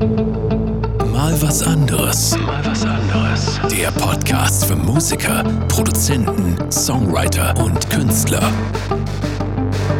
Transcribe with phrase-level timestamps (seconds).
[0.00, 2.34] Mal was anderes.
[2.38, 3.60] Mal was anderes.
[3.70, 8.50] Der Podcast für Musiker, Produzenten, Songwriter und Künstler.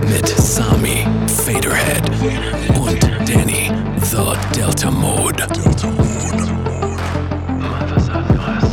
[0.08, 1.06] Mit Sami,
[1.44, 2.08] Faderhead
[2.78, 5.46] und Danny, The Delta Mode.
[5.52, 6.96] Delta Mode.
[7.58, 8.64] Mal was anderes.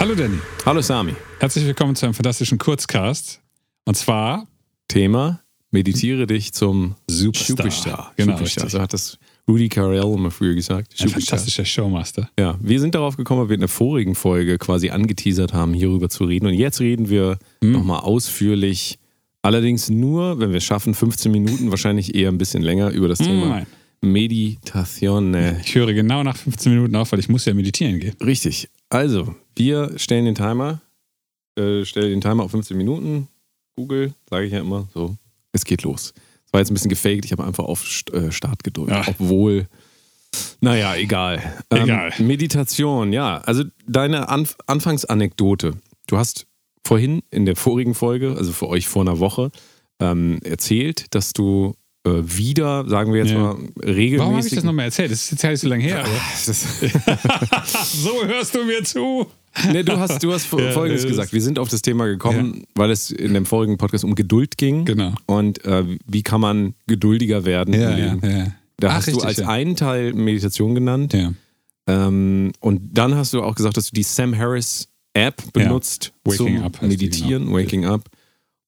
[0.00, 1.14] Hallo Danny, Hallo Sami.
[1.38, 3.40] herzlich willkommen zu einem fantastischen Kurzcast.
[3.84, 4.48] Und zwar
[4.88, 7.56] Thema: Meditiere dich zum Superstar.
[7.56, 8.12] Superstar.
[8.16, 8.68] Genau, Superstar.
[8.70, 10.94] So hat das Rudy Carell immer früher gesagt.
[11.00, 12.28] ein fantastischer Showmaster.
[12.38, 16.08] Ja, wir sind darauf gekommen, weil wir in der vorigen Folge quasi angeteasert haben, hierüber
[16.08, 16.46] zu reden.
[16.46, 17.72] Und jetzt reden wir Hm.
[17.72, 18.98] nochmal ausführlich.
[19.42, 23.18] Allerdings nur, wenn wir es schaffen, 15 Minuten, wahrscheinlich eher ein bisschen länger über das
[23.18, 23.66] Thema Nein.
[24.02, 25.34] Meditation.
[25.64, 28.14] Ich höre genau nach 15 Minuten auf, weil ich muss ja meditieren gehen.
[28.24, 28.68] Richtig.
[28.88, 30.80] Also, wir stellen den Timer,
[31.56, 33.28] äh, stellen den Timer auf 15 Minuten.
[33.76, 35.16] Google, sage ich ja immer, so,
[35.52, 36.12] es geht los.
[36.44, 39.04] Das war jetzt ein bisschen gefaked, ich habe einfach auf äh, Start gedrückt, Ja.
[39.06, 39.68] obwohl,
[40.60, 41.42] naja, egal.
[41.70, 42.12] Ähm, Egal.
[42.18, 45.72] Meditation, ja, also deine Anf Anfangsanekdote.
[46.06, 46.46] Du hast
[46.86, 49.50] vorhin in der vorigen Folge, also für euch vor einer Woche,
[50.00, 51.74] ähm, erzählt, dass du
[52.06, 53.38] äh, wieder, sagen wir jetzt Ja.
[53.38, 54.18] mal, regelmäßig...
[54.18, 55.10] Warum habe ich das nochmal erzählt?
[55.10, 56.04] Das ist jetzt ja nicht so lange her.
[57.84, 59.26] So hörst du mir zu.
[59.72, 61.32] Nee, du hast, du hast Ja, Folgendes gesagt.
[61.32, 64.84] Wir sind auf das Thema gekommen, weil es in dem vorigen Podcast um Geduld ging.
[64.84, 65.12] Genau.
[65.26, 67.74] Und äh, wie kann man geduldiger werden?
[67.74, 68.20] im Leben.
[68.22, 68.46] ja.
[68.78, 69.48] Da Ach, hast du richtig, als ja.
[69.48, 71.12] einen Teil Meditation genannt.
[71.12, 71.32] ja.
[71.86, 76.36] Ähm, und dann hast du auch gesagt, dass du die Sam Harris App benutzt Waking
[76.56, 77.58] zum Up die, Meditieren, genau.
[77.58, 78.04] Waking Up.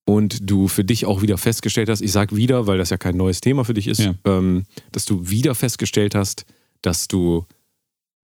[0.05, 3.17] Und du für dich auch wieder festgestellt hast, ich sag wieder, weil das ja kein
[3.17, 4.15] neues Thema für dich ist, Ja.
[4.25, 6.45] ähm, dass du wieder festgestellt hast,
[6.83, 7.47] dass du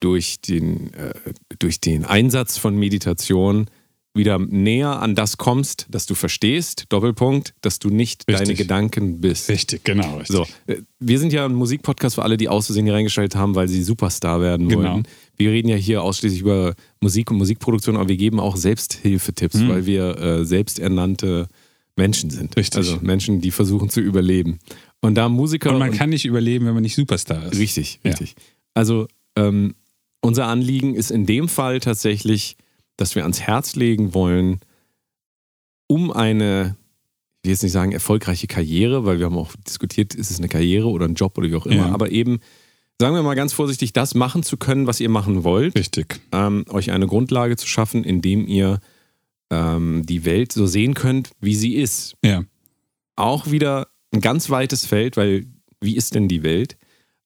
[0.00, 1.12] durch den, äh,
[1.58, 3.66] durch den Einsatz von Meditation
[4.14, 8.46] wieder näher an das kommst, dass du verstehst, Doppelpunkt, dass du nicht Richtig.
[8.48, 9.48] deine Gedanken bist.
[9.48, 10.16] Richtig, genau.
[10.16, 10.34] Richtig.
[10.36, 13.54] So, äh, wir sind ja ein Musikpodcast für alle, die aus Versehen hier reingeschaltet haben,
[13.54, 14.94] weil sie Superstar werden Genau.
[14.94, 15.02] wollten.
[15.36, 19.86] Wir reden ja hier ausschließlich über Musik und Musikproduktion, aber wir geben auch Selbsthilfetipps, weil
[19.86, 21.46] wir äh, selbsternannte
[21.94, 22.56] Menschen sind.
[22.56, 22.60] Mhm.
[22.60, 22.76] Richtig.
[22.78, 24.58] Also Menschen, die versuchen zu überleben.
[25.00, 25.70] Und da Musiker.
[25.72, 27.58] Und man kann nicht überleben, wenn man nicht Superstar ist.
[27.58, 28.10] Richtig, Ja.
[28.10, 28.34] richtig.
[28.74, 29.06] Also
[29.36, 29.74] ähm,
[30.20, 32.56] unser Anliegen ist in dem Fall tatsächlich,
[32.96, 34.60] dass wir ans Herz legen wollen,
[35.86, 36.76] um eine,
[37.42, 40.48] ich will jetzt nicht sagen erfolgreiche Karriere, weil wir haben auch diskutiert, ist es eine
[40.48, 41.92] Karriere oder ein Job oder wie auch immer, Ja.
[41.92, 42.40] aber eben,
[43.00, 46.20] sagen wir mal ganz vorsichtig, das machen zu können, was ihr machen wollt, Richtig.
[46.32, 48.80] ähm, euch eine Grundlage zu schaffen, indem ihr
[49.50, 52.42] ähm, die Welt so sehen könnt, wie sie ist Ja.
[53.16, 55.46] auch wieder ein ganz weites Feld, weil
[55.80, 56.76] wie ist denn die Welt?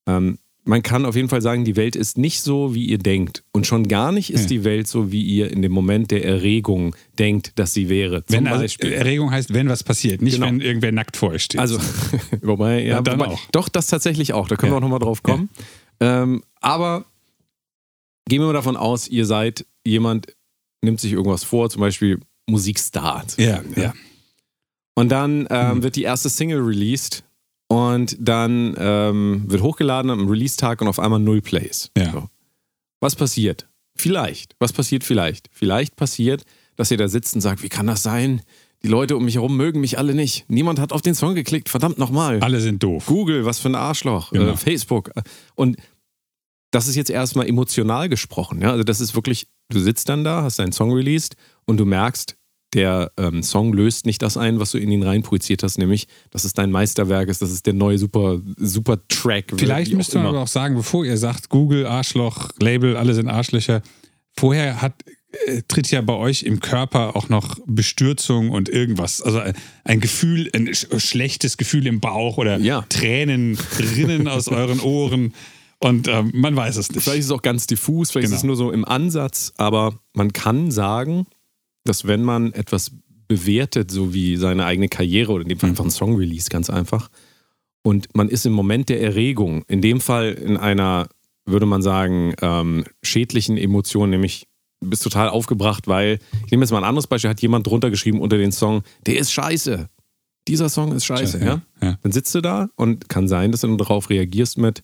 [0.06, 3.42] Ähm, man kann auf jeden Fall sagen, die Welt ist nicht so, wie ihr denkt.
[3.52, 4.46] Und schon gar nicht ist Ja.
[4.48, 8.24] die Welt so, wie ihr in dem Moment der Erregung denkt, dass sie wäre.
[8.24, 8.92] Zum Wenn also, Beispiel.
[8.92, 10.46] Erregung heißt, wenn was passiert, nicht Genau.
[10.46, 11.60] wenn irgendwer nackt vor euch steht.
[11.60, 11.78] Also,
[12.42, 13.40] wobei, ja, Ja, dann wobei, auch.
[13.50, 14.46] doch, das tatsächlich auch.
[14.46, 14.74] Da können Ja.
[14.74, 15.48] wir auch nochmal drauf kommen.
[16.00, 17.06] Ähm, aber
[18.28, 20.28] gehen wir mal davon aus, ihr seid jemand,
[20.80, 23.26] nimmt sich irgendwas vor, zum Beispiel Musikstar.
[23.26, 23.94] zu ja, werden, ja.
[24.94, 25.82] Und dann ähm, Mhm.
[25.82, 27.24] wird die erste Single released
[27.72, 31.90] und dann ähm, wird hochgeladen am Release-Tag und auf einmal null Plays.
[31.96, 32.12] Ja.
[32.12, 32.28] So.
[33.00, 33.66] Was passiert?
[33.96, 34.54] Vielleicht.
[34.58, 35.48] Was passiert vielleicht?
[35.52, 36.42] Vielleicht passiert,
[36.76, 38.42] dass ihr da sitzt und sagt, wie kann das sein?
[38.82, 40.44] Die Leute um mich herum mögen mich alle nicht.
[40.48, 41.70] Niemand hat auf den Song geklickt.
[41.70, 42.40] Verdammt nochmal.
[42.40, 43.06] Alle sind doof.
[43.06, 44.32] Google, was für ein Arschloch.
[44.32, 44.52] Genau.
[44.52, 45.10] Äh, Facebook.
[45.54, 45.78] Und
[46.72, 48.60] das ist jetzt erstmal emotional gesprochen.
[48.60, 48.72] Ja?
[48.72, 52.36] Also das ist wirklich, du sitzt dann da, hast deinen Song released und du merkst,
[52.74, 56.44] der ähm, Song löst nicht das ein, was du in ihn reinprojiziert hast, nämlich, dass
[56.44, 59.52] es dein Meisterwerk ist, das ist der neue super, super Track.
[59.56, 63.82] Vielleicht müsste man aber auch sagen, bevor ihr sagt, Google, Arschloch, Label, alle sind Arschlöcher,
[64.34, 64.94] vorher hat,
[65.46, 69.20] äh, tritt ja bei euch im Körper auch noch Bestürzung und irgendwas.
[69.20, 72.84] Also ein, ein Gefühl, ein sch schlechtes Gefühl im Bauch oder Ja.
[72.88, 73.58] Tränen
[73.96, 75.34] rinnen aus euren Ohren
[75.78, 77.02] und ähm, man weiß es nicht.
[77.02, 78.52] Vielleicht ist es auch ganz diffus, vielleicht ist es Genau.
[78.52, 81.26] nur so im Ansatz, aber man kann sagen,
[81.84, 82.92] dass wenn man etwas
[83.28, 87.08] bewertet, so wie seine eigene Karriere oder in dem Fall einfach ein Song-Release, ganz einfach,
[87.82, 91.08] und man ist im Moment der Erregung, in dem Fall in einer,
[91.44, 94.46] würde man sagen, ähm, schädlichen Emotion, nämlich
[94.80, 97.90] du bist total aufgebracht, weil, ich nehme jetzt mal ein anderes Beispiel, hat jemand drunter
[97.90, 99.88] geschrieben unter den Song, der ist scheiße.
[100.48, 101.62] Dieser Song ist scheiße, ja?
[101.80, 101.98] ja.
[102.02, 104.82] Dann sitzt du da und kann sein, dass du darauf reagierst mit,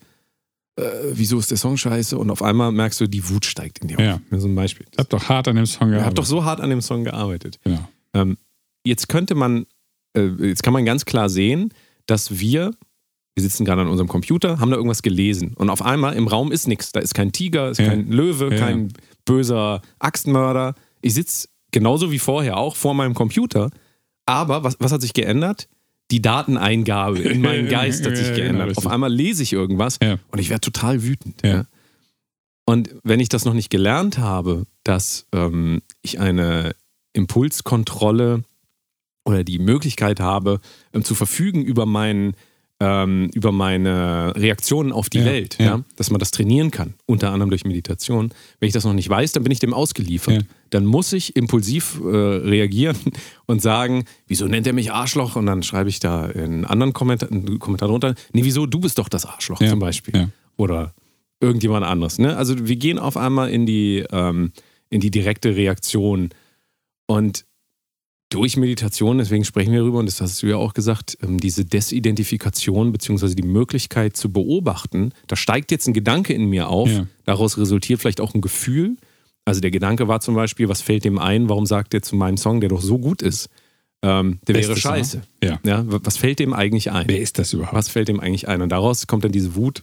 [0.78, 2.16] äh, wieso ist der Song scheiße?
[2.18, 4.14] Und auf einmal merkst du, die Wut steigt in dir Ja.
[4.14, 4.20] auf.
[4.30, 4.86] Das ist ein Beispiel.
[4.92, 6.06] Ich hab doch hart an dem Song gearbeitet.
[6.06, 7.58] habt doch so hart an dem Song gearbeitet.
[7.64, 7.88] Genau.
[8.14, 8.38] Ähm,
[8.84, 9.66] jetzt könnte man,
[10.16, 11.72] äh, jetzt kann man ganz klar sehen,
[12.06, 12.72] dass wir,
[13.34, 16.50] wir sitzen gerade an unserem Computer, haben da irgendwas gelesen und auf einmal im Raum
[16.52, 16.92] ist nichts.
[16.92, 17.88] Da ist kein Tiger, ist Ja.
[17.88, 18.58] kein Löwe, Ja.
[18.58, 18.92] kein
[19.24, 20.74] böser Axtmörder.
[21.02, 23.70] Ich sitze genauso wie vorher auch vor meinem Computer,
[24.26, 25.68] aber was, was hat sich geändert?
[26.10, 28.68] Die Dateneingabe in meinen Geist hat sich genau, geändert.
[28.68, 28.86] richtig.
[28.86, 29.98] Auf einmal lese ich irgendwas
[30.30, 31.42] und ich werde total wütend.
[32.68, 36.74] Und wenn ich das noch nicht gelernt habe, dass ähm, ich eine
[37.14, 38.42] Impulskontrolle
[39.24, 40.60] oder die Möglichkeit habe,
[40.92, 42.34] ähm, zu verfügen über meinen
[42.80, 45.64] ähm, über meine Reaktionen auf die Ja, Welt, ja.
[45.64, 45.84] ja.
[45.96, 48.30] dass man das trainieren kann, unter anderem durch Meditation.
[48.60, 50.34] Wenn ich das noch nicht weiß, dann bin ich dem ausgeliefert.
[50.34, 50.40] Ja.
[50.70, 52.96] Dann muss ich impulsiv äh, reagieren
[53.46, 55.34] und sagen, wieso nennt er mich Arschloch?
[55.34, 58.98] Und dann schreibe ich da einen anderen Kommentar, einen Kommentar drunter, nee, wieso, du bist
[58.98, 60.28] doch das Arschloch zum Beispiel.
[60.56, 60.94] Oder
[61.40, 62.18] irgendjemand anderes.
[62.18, 62.36] Ne?
[62.36, 64.52] Also wir gehen auf einmal in die, ähm,
[64.90, 66.30] in die direkte Reaktion
[67.06, 67.44] und
[68.30, 71.64] durch Meditation, deswegen sprechen wir darüber, und das hast du ja auch gesagt, ähm, diese
[71.64, 77.06] Desidentifikation beziehungsweise die Möglichkeit zu beobachten, da steigt jetzt ein Gedanke in mir auf, Ja.
[77.24, 78.96] daraus resultiert vielleicht auch ein Gefühl.
[79.44, 82.36] Also der Gedanke war zum Beispiel, was fällt dem ein, warum sagt er zu meinem
[82.36, 83.48] Song, der doch so gut ist,
[84.02, 84.92] ähm, der wäre Bestes Song.
[84.92, 85.22] scheiße.
[85.42, 85.58] Ja.
[85.64, 87.08] Ja, was fällt dem eigentlich ein?
[87.08, 87.74] Wer ist das überhaupt?
[87.74, 88.60] Was fällt dem eigentlich ein?
[88.60, 89.82] Und daraus kommt dann diese Wut,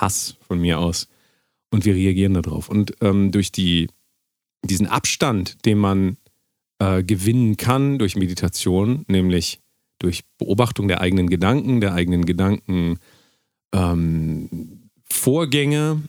[0.00, 1.08] Hass von mir aus.
[1.70, 2.68] Und wir reagieren darauf.
[2.68, 3.88] Und ähm, durch die,
[4.64, 6.16] diesen Abstand, den man
[6.78, 9.60] äh, gewinnen kann durch Meditation, nämlich
[9.98, 12.98] durch Beobachtung der eigenen Gedanken, der eigenen Gedanken
[13.74, 16.02] ähm, Vorgänge,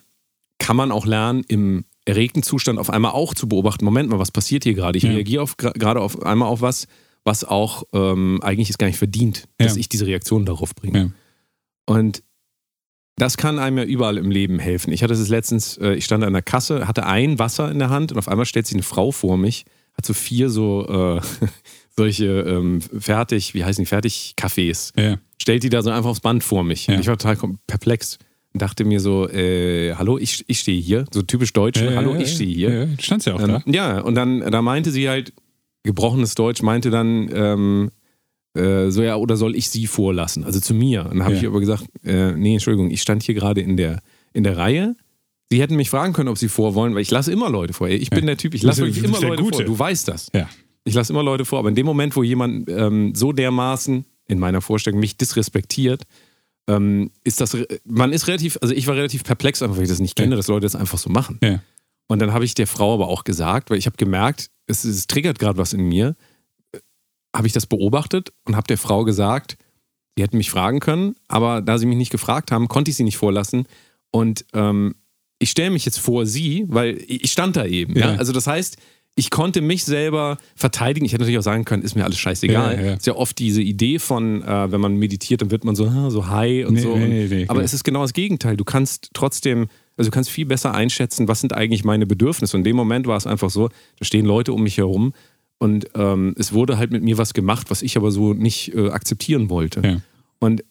[0.59, 4.31] kann man auch lernen, im erregten Zustand auf einmal auch zu beobachten, Moment mal, was
[4.31, 4.97] passiert hier gerade?
[4.97, 5.11] Ich Ja.
[5.11, 6.87] reagiere gerade auf einmal auf was,
[7.23, 9.79] was auch ähm, eigentlich es gar nicht verdient, dass Ja.
[9.79, 10.99] ich diese Reaktion darauf bringe.
[10.99, 11.09] Ja.
[11.87, 12.23] Und
[13.17, 14.91] das kann einem ja überall im Leben helfen.
[14.91, 17.89] Ich hatte es letztens, äh, ich stand an der Kasse, hatte ein Wasser in der
[17.89, 19.65] Hand und auf einmal stellt sich eine Frau vor mich,
[19.97, 21.21] hat so vier so äh,
[21.97, 24.93] solche ähm, fertig, wie heißen die, Fertig-Kaffees.
[24.97, 25.17] Ja.
[25.41, 26.87] Stellt die da so einfach aufs Band vor mich.
[26.87, 26.95] Ja.
[26.95, 27.37] Und ich war total
[27.67, 28.17] perplex
[28.53, 31.05] und dachte mir so, äh, hallo, ich, ich stehe hier.
[31.13, 32.73] So typisch deutsch, Ja, hallo, ich stehe hier.
[32.73, 33.61] Ja, du standst ja auch Ähm, da.
[33.65, 35.33] ja, und dann da meinte sie halt,
[35.83, 37.91] gebrochenes Deutsch, meinte dann, ähm,
[38.55, 40.43] äh, so ja, oder soll ich sie vorlassen?
[40.45, 41.03] Also zu mir.
[41.03, 41.41] Und dann habe Ja.
[41.41, 44.01] ich aber gesagt, äh, nee, Entschuldigung, ich stand hier gerade in der,
[44.33, 44.95] in der Reihe.
[45.51, 47.87] Sie hätten mich fragen können, ob sie vor wollen, weil ich lasse immer Leute vor.
[47.87, 49.57] Ich bin der Typ, ich lasse wirklich immer Leute Gute.
[49.57, 49.65] vor.
[49.65, 50.29] Du weißt das.
[50.33, 50.49] Ja.
[50.85, 54.39] Ich lasse immer Leute vor, aber in dem Moment, wo jemand ähm, so dermaßen in
[54.39, 56.03] meiner Vorstellung mich disrespektiert,
[56.67, 59.99] ähm, ist das, man ist relativ, also ich war relativ perplex, einfach weil ich das
[59.99, 60.37] nicht kenne, Ja.
[60.37, 61.39] dass Leute das einfach so machen.
[61.43, 61.61] Ja.
[62.07, 65.05] Und dann habe ich der Frau aber auch gesagt, weil ich habe gemerkt, es, es
[65.07, 66.15] triggert gerade was in mir,
[66.71, 66.79] äh,
[67.35, 69.57] habe ich das beobachtet und habe der Frau gesagt,
[70.15, 73.03] sie hätten mich fragen können, aber da sie mich nicht gefragt haben, konnte ich sie
[73.03, 73.67] nicht vorlassen.
[74.11, 74.95] Und ähm,
[75.39, 77.97] ich stelle mich jetzt vor sie, weil ich stand da eben.
[77.97, 78.13] Ja.
[78.13, 78.15] Ja.
[78.17, 78.77] Also das heißt,
[79.17, 81.05] ich konnte mich selber verteidigen.
[81.05, 82.75] Ich hätte natürlich auch sagen können, ist mir alles scheißegal.
[82.75, 82.93] Ja, ja.
[82.95, 86.27] Ist ja oft diese Idee von, äh, wenn man meditiert, dann wird man so, so
[86.27, 86.97] high und Nee, so.
[86.97, 87.65] nee, nee, aber genau.
[87.65, 88.57] es ist genau das Gegenteil.
[88.57, 92.57] Du kannst trotzdem, also du kannst viel besser einschätzen, was sind eigentlich meine Bedürfnisse.
[92.57, 95.13] Und in dem Moment war es einfach so, da stehen Leute um mich herum
[95.59, 98.89] und ähm, es wurde halt mit mir was gemacht, was ich aber so nicht äh,
[98.89, 100.01] akzeptieren wollte.
[100.39, 100.65] Und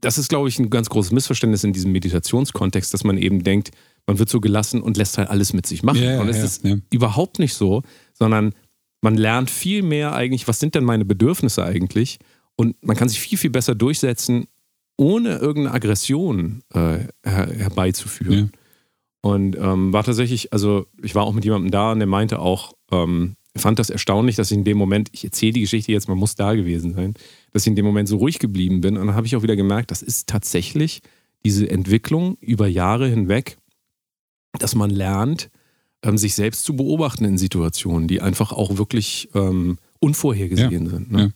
[0.00, 3.70] das ist, glaube ich, ein ganz großes Missverständnis in diesem Meditationskontext, dass man eben denkt,
[4.10, 6.02] man wird so gelassen und lässt halt alles mit sich machen.
[6.02, 8.52] Ja, ja, und es ja, ist überhaupt nicht so, sondern
[9.02, 12.18] man lernt viel mehr eigentlich, was sind denn meine Bedürfnisse eigentlich?
[12.56, 14.46] Und man kann sich viel, viel besser durchsetzen,
[14.96, 18.50] ohne irgendeine Aggression äh, her herbeizuführen.
[19.22, 22.72] Und ähm, war tatsächlich, also ich war auch mit jemandem da und der meinte auch,
[22.90, 26.18] ähm, fand das erstaunlich, dass ich in dem Moment, ich erzähle die Geschichte jetzt, man
[26.18, 27.14] muss da gewesen sein,
[27.52, 28.96] dass ich in dem Moment so ruhig geblieben bin.
[28.96, 31.00] Und dann habe ich auch wieder gemerkt, das ist tatsächlich
[31.44, 33.56] diese Entwicklung über Jahre hinweg,
[34.58, 35.50] dass man lernt,
[36.02, 41.12] ähm, sich selbst zu beobachten in Situationen, die einfach auch wirklich ähm, unvorhergesehen sind.
[41.12, 41.20] Ne?
[41.20, 41.28] Ja.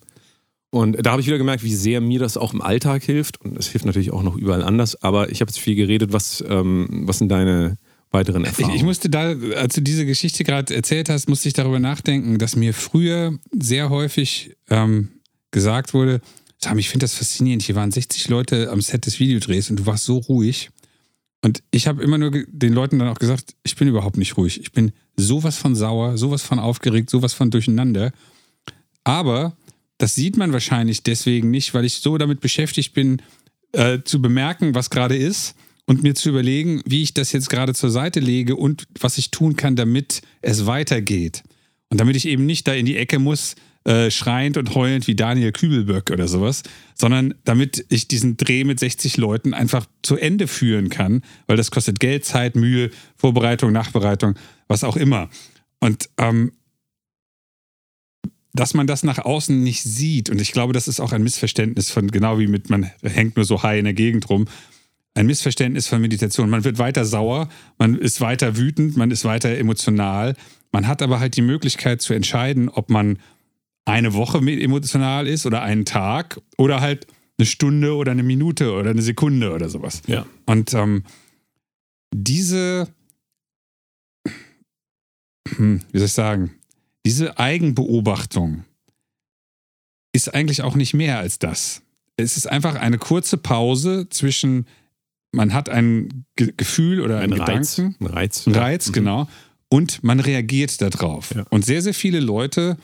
[0.70, 3.40] Und da habe ich wieder gemerkt, wie sehr mir das auch im Alltag hilft.
[3.40, 5.00] Und es hilft natürlich auch noch überall anders.
[5.02, 6.12] Aber ich habe jetzt viel geredet.
[6.12, 7.78] Was, ähm, was sind deine
[8.10, 8.76] weiteren Ich, Erfahrungen?
[8.76, 12.56] ich musste da, als du diese Geschichte gerade erzählt hast, musste ich darüber nachdenken, dass
[12.56, 15.10] mir früher sehr häufig ähm,
[15.52, 16.20] gesagt wurde,
[16.58, 19.86] Sam, ich finde das faszinierend, hier waren 60 Leute am Set des Videodrehs und du
[19.86, 20.70] warst so ruhig.
[21.44, 24.58] Und ich habe immer nur den Leuten dann auch gesagt, ich bin überhaupt nicht ruhig.
[24.58, 28.12] Ich bin sowas von sauer, sowas von aufgeregt, sowas von durcheinander.
[29.04, 29.54] Aber
[29.98, 33.20] das sieht man wahrscheinlich deswegen nicht, weil ich so damit beschäftigt bin,
[33.72, 37.74] äh, zu bemerken, was gerade ist und mir zu überlegen, wie ich das jetzt gerade
[37.74, 41.42] zur Seite lege und was ich tun kann, damit es weitergeht.
[41.90, 43.54] Und damit ich eben nicht da in die Ecke muss,
[43.84, 46.62] äh, schreiend und heulend wie Daniel Kübelböck oder sowas,
[46.94, 51.70] sondern damit ich diesen Dreh mit 60 Leuten einfach zu Ende führen kann, weil das
[51.70, 54.36] kostet Geld, Zeit, Mühe, Vorbereitung, Nachbereitung,
[54.68, 55.28] was auch immer.
[55.80, 56.52] Und ähm,
[58.54, 61.90] dass man das nach außen nicht sieht, und ich glaube, das ist auch ein Missverständnis
[61.90, 64.46] von, genau wie mit, man hängt nur so high in der Gegend rum,
[65.14, 66.50] ein Missverständnis von Meditation.
[66.50, 67.48] Man wird weiter sauer,
[67.78, 70.34] man ist weiter wütend, man ist weiter emotional.
[70.72, 73.18] Man hat aber halt die Möglichkeit zu entscheiden, ob man
[73.84, 77.06] eine Woche emotional ist oder einen Tag oder halt
[77.38, 80.02] eine Stunde oder eine Minute oder eine Sekunde oder sowas.
[80.06, 80.24] Ja.
[80.46, 81.04] Und ähm,
[82.14, 82.88] diese,
[85.56, 86.52] hm, wie soll ich sagen,
[87.04, 88.64] diese Eigenbeobachtung
[90.14, 91.82] ist eigentlich auch nicht mehr als das.
[92.16, 94.66] Es ist einfach eine kurze Pause zwischen,
[95.32, 97.76] man hat ein Ge Gefühl oder einen Ein Reiz.
[97.76, 98.46] Gedanken, Ein Reiz.
[98.46, 98.92] ein Reiz, Mhm.
[98.92, 99.28] genau,
[99.68, 101.34] und man reagiert darauf.
[101.34, 101.44] Ja.
[101.50, 102.76] Und sehr, sehr viele Leute,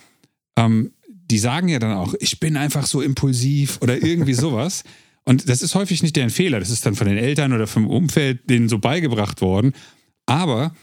[0.65, 4.85] ähm, die sagen ja dann auch, ich bin einfach so impulsiv oder irgendwie sowas.
[5.25, 6.59] Und das ist häufig nicht deren Fehler.
[6.61, 9.75] Das ist dann von den Eltern oder vom Umfeld denen so beigebracht worden.
[10.27, 10.75] Aber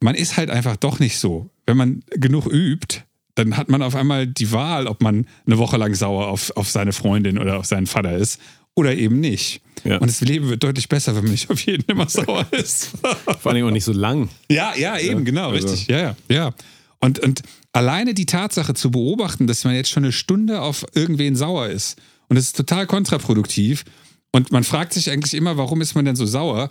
[0.00, 1.50] man ist halt einfach doch nicht so.
[1.66, 3.02] Wenn man genug übt,
[3.34, 6.70] dann hat man auf einmal die Wahl, ob man eine Woche lang sauer auf, auf
[6.70, 8.40] seine Freundin oder auf seinen Vater ist
[8.74, 9.60] oder eben nicht.
[9.84, 9.98] Ja.
[9.98, 12.92] Und das Leben wird deutlich besser, wenn man nicht auf jeden immer sauer ist.
[13.40, 14.28] Vor allem auch nicht so lang.
[14.50, 15.88] Ja, ja, eben, genau, also- richtig.
[15.88, 16.54] Ja, ja, ja.
[17.00, 21.36] Und, und alleine die Tatsache zu beobachten, dass man jetzt schon eine Stunde auf irgendwen
[21.36, 21.96] sauer ist
[22.28, 23.84] und das ist total kontraproduktiv
[24.32, 26.70] und man fragt sich eigentlich immer, warum ist man denn so sauer?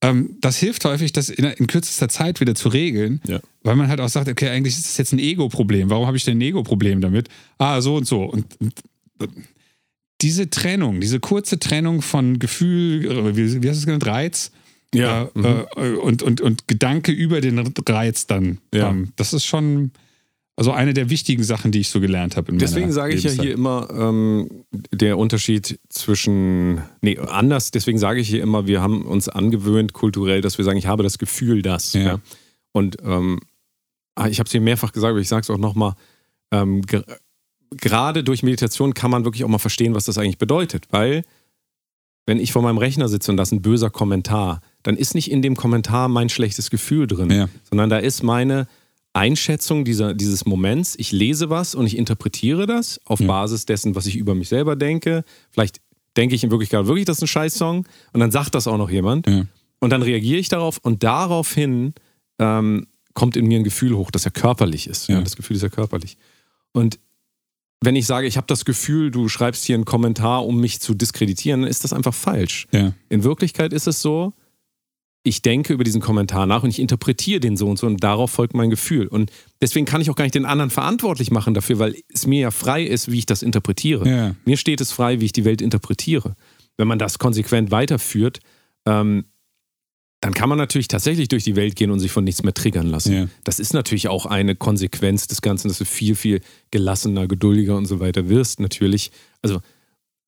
[0.00, 3.40] Ähm, das hilft häufig, das in, in kürzester Zeit wieder zu regeln, Ja.
[3.62, 5.90] weil man halt auch sagt, okay, eigentlich ist das jetzt ein Ego-Problem.
[5.90, 7.28] Warum habe ich denn ein Ego-Problem damit?
[7.58, 8.22] Ah, so und so.
[8.22, 8.74] Und, und
[10.20, 14.50] diese Trennung, diese kurze Trennung von Gefühl, äh, wie, wie hast du es genannt, Reiz,
[14.94, 15.30] Ja.
[15.34, 15.44] Mhm.
[15.76, 17.58] äh, und, und, und Gedanke über den
[17.88, 18.58] Reiz dann.
[18.72, 18.90] Ja.
[18.90, 19.90] Ähm, das ist schon
[20.56, 22.52] also eine der wichtigen Sachen, die ich so gelernt habe.
[22.52, 23.44] Deswegen sage ich ja Lebenszeit.
[23.44, 29.04] hier immer ähm, der Unterschied zwischen, nee, anders, deswegen sage ich hier immer, wir haben
[29.04, 31.92] uns angewöhnt kulturell, dass wir sagen, ich habe das Gefühl, dass.
[31.94, 32.00] Ja.
[32.02, 32.20] Ja.
[32.70, 33.40] Und ähm,
[34.14, 35.94] ah, ich habe es hier mehrfach gesagt, aber ich sage es auch nochmal,
[36.52, 37.04] ähm, ger-
[37.70, 41.24] gerade durch Meditation kann man wirklich auch mal verstehen, was das eigentlich bedeutet, weil
[42.26, 45.30] wenn ich vor meinem Rechner sitze und das ist ein böser Kommentar, dann ist nicht
[45.30, 47.48] in dem Kommentar mein schlechtes Gefühl drin, Ja.
[47.68, 48.66] sondern da ist meine
[49.12, 50.94] Einschätzung dieser, dieses Moments.
[50.98, 53.26] Ich lese was und ich interpretiere das auf Ja.
[53.26, 55.24] Basis dessen, was ich über mich selber denke.
[55.50, 55.80] Vielleicht
[56.16, 58.90] denke ich in Wirklichkeit wirklich, das ist ein Scheißsong und dann sagt das auch noch
[58.90, 59.26] jemand.
[59.28, 59.44] Ja.
[59.80, 61.94] Und dann reagiere ich darauf und daraufhin
[62.38, 65.08] ähm, kommt in mir ein Gefühl hoch, das ja körperlich ist.
[65.08, 65.20] Ja.
[65.20, 66.16] Das Gefühl ist ja körperlich.
[66.72, 66.98] Und
[67.80, 70.94] wenn ich sage, ich habe das Gefühl, du schreibst hier einen Kommentar, um mich zu
[70.94, 72.66] diskreditieren, dann ist das einfach falsch.
[72.72, 72.92] Ja.
[73.08, 74.32] In Wirklichkeit ist es so,
[75.26, 78.30] ich denke über diesen Kommentar nach und ich interpretiere den so und so und darauf
[78.30, 79.06] folgt mein Gefühl.
[79.06, 82.40] Und deswegen kann ich auch gar nicht den anderen verantwortlich machen dafür, weil es mir
[82.40, 84.08] ja frei ist, wie ich das interpretiere.
[84.08, 84.36] Ja.
[84.44, 86.36] Mir steht es frei, wie ich die Welt interpretiere.
[86.76, 88.40] Wenn man das konsequent weiterführt,
[88.84, 89.24] ähm,
[90.24, 92.86] dann kann man natürlich tatsächlich durch die Welt gehen und sich von nichts mehr triggern
[92.86, 93.12] lassen.
[93.12, 93.26] Ja.
[93.44, 96.40] Das ist natürlich auch eine Konsequenz des Ganzen, dass du viel, viel
[96.70, 99.10] gelassener, geduldiger und so weiter wirst, natürlich.
[99.42, 99.60] Also,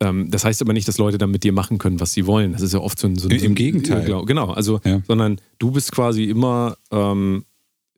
[0.03, 2.53] ähm, das heißt aber nicht, dass Leute dann mit dir machen können, was sie wollen.
[2.53, 3.17] Das ist ja oft so ein.
[3.17, 4.05] So ein Im so ein Gegenteil.
[4.27, 5.01] Genau, also, Ja.
[5.07, 7.47] sondern du bist quasi immer ähm,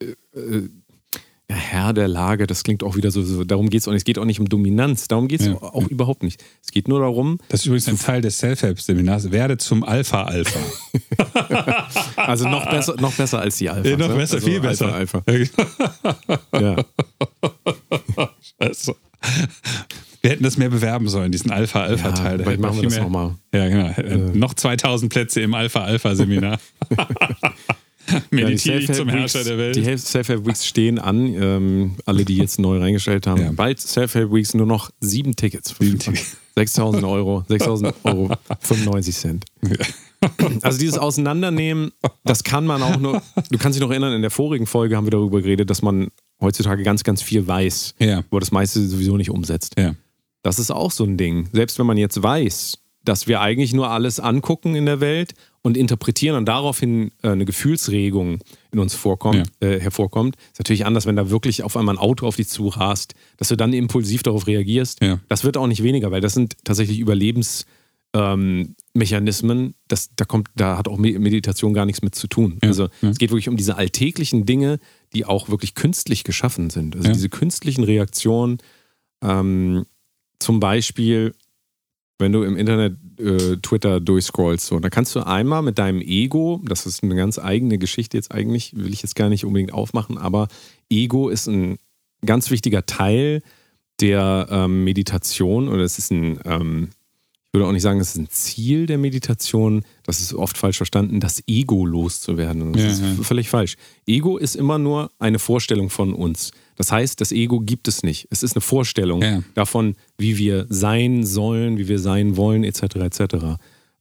[0.00, 0.68] äh, äh,
[1.50, 2.46] ja, Herr der Lage.
[2.46, 4.00] Das klingt auch wieder so, so darum geht es auch nicht.
[4.00, 5.08] Es geht auch nicht um Dominanz.
[5.08, 5.54] Darum geht es Ja.
[5.54, 6.42] auch überhaupt nicht.
[6.64, 9.30] Es geht nur darum, Das ist übrigens ein Teil des Self-Help-Seminars.
[9.32, 10.58] Werde zum Alpha-Alpha.
[12.16, 13.88] also noch besser, noch besser als die Alpha.
[13.88, 14.92] Ja, noch besser, viel besser.
[14.92, 16.16] Alpha, Alpha.
[16.52, 16.76] Ja.
[18.58, 18.94] also,
[20.20, 22.44] wir hätten das mehr bewerben sollen, diesen Alpha-Alpha-Teil.
[22.44, 23.36] Hätten machen wir das nochmal.
[23.54, 23.88] Ja, genau.
[23.88, 26.58] Äh, Noch 2000 Plätze im Alpha-Alpha-Seminar.
[28.30, 29.76] Meditiere ich zum Herrscher der Welt.
[29.76, 31.26] Die Self-Help Weeks stehen an.
[31.34, 33.40] Ähm, alle, die jetzt neu reingestellt haben.
[33.40, 33.52] Ja.
[33.52, 35.74] Bald Self-Help Weeks nur noch sieben Tickets.
[35.78, 36.36] Sieben Tickets.
[36.56, 39.44] 6000 Euro, 6000 Euro 95 Cent.
[40.62, 41.92] Also dieses Auseinandernehmen,
[42.24, 43.22] das kann man auch nur,
[43.52, 46.08] du kannst dich noch erinnern, in der vorigen Folge haben wir darüber geredet, dass man
[46.40, 48.24] heutzutage ganz, ganz viel weiß, Ja.
[48.28, 49.76] aber das meiste sowieso nicht umsetzt.
[49.78, 49.94] Ja.
[50.42, 51.48] Das ist auch so ein Ding.
[51.52, 55.76] Selbst wenn man jetzt weiß, dass wir eigentlich nur alles angucken in der Welt und
[55.76, 58.38] interpretieren und daraufhin äh, eine Gefühlsregung
[58.72, 62.26] in uns vorkommt, äh, hervorkommt, ist natürlich anders, wenn da wirklich auf einmal ein Auto
[62.26, 65.02] auf dich zurast, dass du dann impulsiv darauf reagierst.
[65.02, 65.20] Ja.
[65.28, 68.74] Das wird auch nicht weniger, weil das sind tatsächlich Überlebensmechanismen.
[68.94, 69.74] Mechanismen.
[69.86, 72.58] das, da, kommt, da hat auch Me- Meditation gar nichts mit zu tun.
[72.62, 72.68] Ja.
[72.70, 73.10] Also Ja.
[73.10, 74.78] es geht wirklich um diese alltäglichen Dinge,
[75.12, 76.96] die auch wirklich künstlich geschaffen sind.
[76.96, 77.14] Also Ja.
[77.14, 78.58] diese künstlichen Reaktionen,
[79.22, 79.84] ähm,
[80.40, 81.34] zum Beispiel,
[82.18, 86.60] wenn du im Internet äh, Twitter durchscrollst, so, da kannst du einmal mit deinem Ego,
[86.64, 90.18] das ist eine ganz eigene Geschichte jetzt eigentlich, will ich jetzt gar nicht unbedingt aufmachen,
[90.18, 90.48] aber
[90.90, 91.78] Ego ist ein
[92.24, 93.42] ganz wichtiger Teil
[94.00, 96.88] der ähm, Meditation oder es ist ein, ähm,
[97.46, 100.76] ich würde auch nicht sagen, es ist ein Ziel der Meditation, das ist oft falsch
[100.76, 102.72] verstanden, das Ego loszuwerden.
[102.72, 103.22] Das Ja, ist ja.
[103.22, 103.76] völlig falsch.
[104.06, 106.52] Ego ist immer nur eine Vorstellung von uns.
[106.78, 108.28] Das heißt, das Ego gibt es nicht.
[108.30, 109.42] Es ist eine Vorstellung Ja.
[109.54, 112.82] davon, wie wir sein sollen, wie wir sein wollen, etc.
[112.96, 113.20] etc.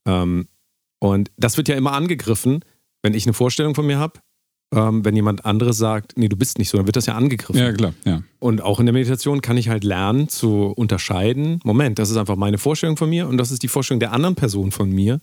[0.06, 0.48] Ähm,
[1.00, 2.60] und das wird ja immer angegriffen,
[3.04, 4.20] wenn ich eine Vorstellung von mir habe,
[4.74, 7.60] ähm, wenn jemand anderes sagt, nee, du bist nicht so, dann wird das ja angegriffen.
[7.62, 8.22] Ja, klar, ja.
[8.40, 12.36] Und auch in der Meditation kann ich halt lernen zu unterscheiden, Moment, das ist einfach
[12.36, 15.20] meine Vorstellung von mir und das ist die Vorstellung der anderen Person von mir.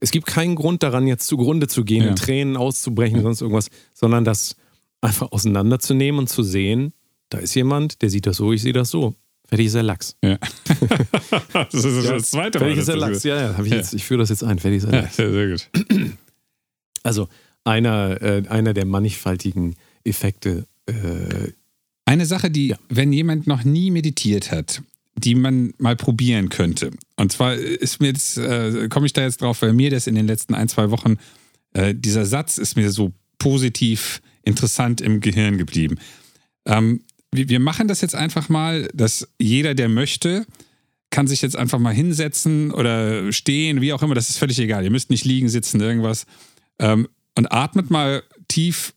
[0.00, 2.10] Es gibt keinen Grund daran, jetzt zugrunde zu gehen, Ja.
[2.10, 4.56] in Tränen auszubrechen, sonst irgendwas, sondern das
[5.00, 6.92] einfach auseinanderzunehmen und zu sehen,
[7.28, 9.14] da ist jemand, der sieht das so, ich sehe das so.
[9.48, 10.16] Fertig ist der Lachs.
[10.24, 10.38] ja.
[11.52, 12.64] das ist das zweite Mal.
[12.66, 13.58] Fertig ist der Lachs, ja, ja.
[13.62, 13.76] Ich, Ja.
[13.76, 14.58] jetzt, ich führe das jetzt ein.
[14.58, 15.16] Fertig ist der Ja, Lachs.
[15.16, 15.70] sehr, sehr gut.
[17.02, 17.28] Also
[17.62, 20.66] einer, äh, einer der mannigfaltigen Effekte.
[20.86, 21.52] Äh,
[22.04, 24.82] Eine Sache, die, wenn jemand noch nie meditiert hat,
[25.16, 26.90] die man mal probieren könnte.
[27.16, 30.16] Und zwar ist mir jetzt, äh, komme ich da jetzt drauf, weil mir das in
[30.16, 31.16] den letzten ein, zwei Wochen,
[31.74, 35.98] äh, dieser Satz ist mir so positiv interessant im Gehirn geblieben.
[36.64, 40.46] Ähm, wir, wir machen das jetzt einfach mal, dass jeder, der möchte,
[41.10, 44.84] kann sich jetzt einfach mal hinsetzen oder stehen, wie auch immer, das ist völlig egal.
[44.84, 46.24] Ihr müsst nicht liegen, sitzen, irgendwas.
[46.78, 48.94] Ähm, und atmet mal tief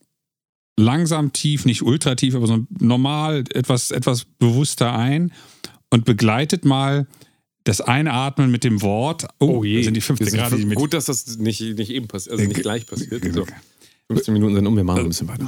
[0.77, 5.34] langsam tief, nicht ultra tief, aber so normal, etwas, etwas bewusster ein
[5.89, 7.06] und begleitet mal
[7.65, 9.27] das Einatmen mit dem Wort.
[9.39, 10.58] Oh, das sind die 15 Wir sind Grad.
[10.58, 13.24] die mit- Gut, dass das nicht, nicht eben passiert, also nicht Äh, gleich passiert.
[13.25, 13.46] äh, So.
[14.12, 15.48] 15 Minuten sind um, wir machen ein bisschen weiter.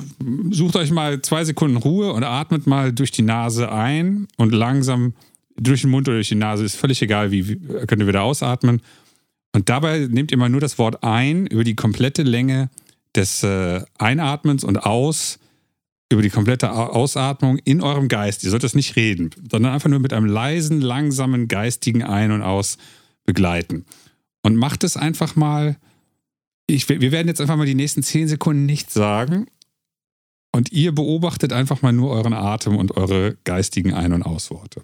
[0.51, 5.13] Sucht euch mal zwei Sekunden Ruhe und atmet mal durch die Nase ein und langsam
[5.58, 6.63] durch den Mund oder durch die Nase.
[6.63, 7.56] Ist völlig egal, wie, wie
[7.88, 8.82] könnt ihr wieder ausatmen.
[9.53, 12.70] Und dabei nehmt ihr mal nur das Wort ein über die komplette Länge
[13.15, 15.39] des äh, Einatmens und aus
[16.12, 18.44] über die komplette Au- Ausatmung in eurem Geist.
[18.44, 22.44] Ihr sollt das nicht reden, sondern einfach nur mit einem leisen, langsamen, geistigen Ein- und
[22.44, 22.77] Aus
[23.25, 23.86] begleiten.
[24.44, 25.77] Und macht es einfach mal.
[26.72, 29.48] Ich, wir werden jetzt einfach mal die nächsten zehn Sekunden nichts sagen.
[30.54, 34.82] Und ihr beobachtet einfach mal nur euren Atem und eure geistigen Ein- und Ausworte.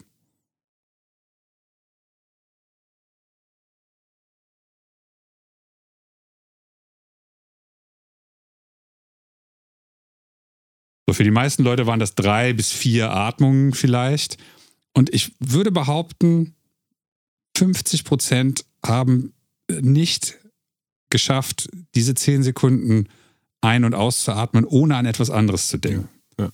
[11.09, 14.37] So, für die meisten Leute waren das drei bis vier Atmungen vielleicht.
[14.93, 16.53] Und ich würde behaupten,
[17.55, 19.33] 50 Prozent haben
[19.69, 20.37] nicht
[21.09, 23.07] geschafft, diese zehn Sekunden
[23.61, 26.09] ein- und auszuatmen, ohne an etwas anderes zu denken.
[26.39, 26.51] Ja, ja.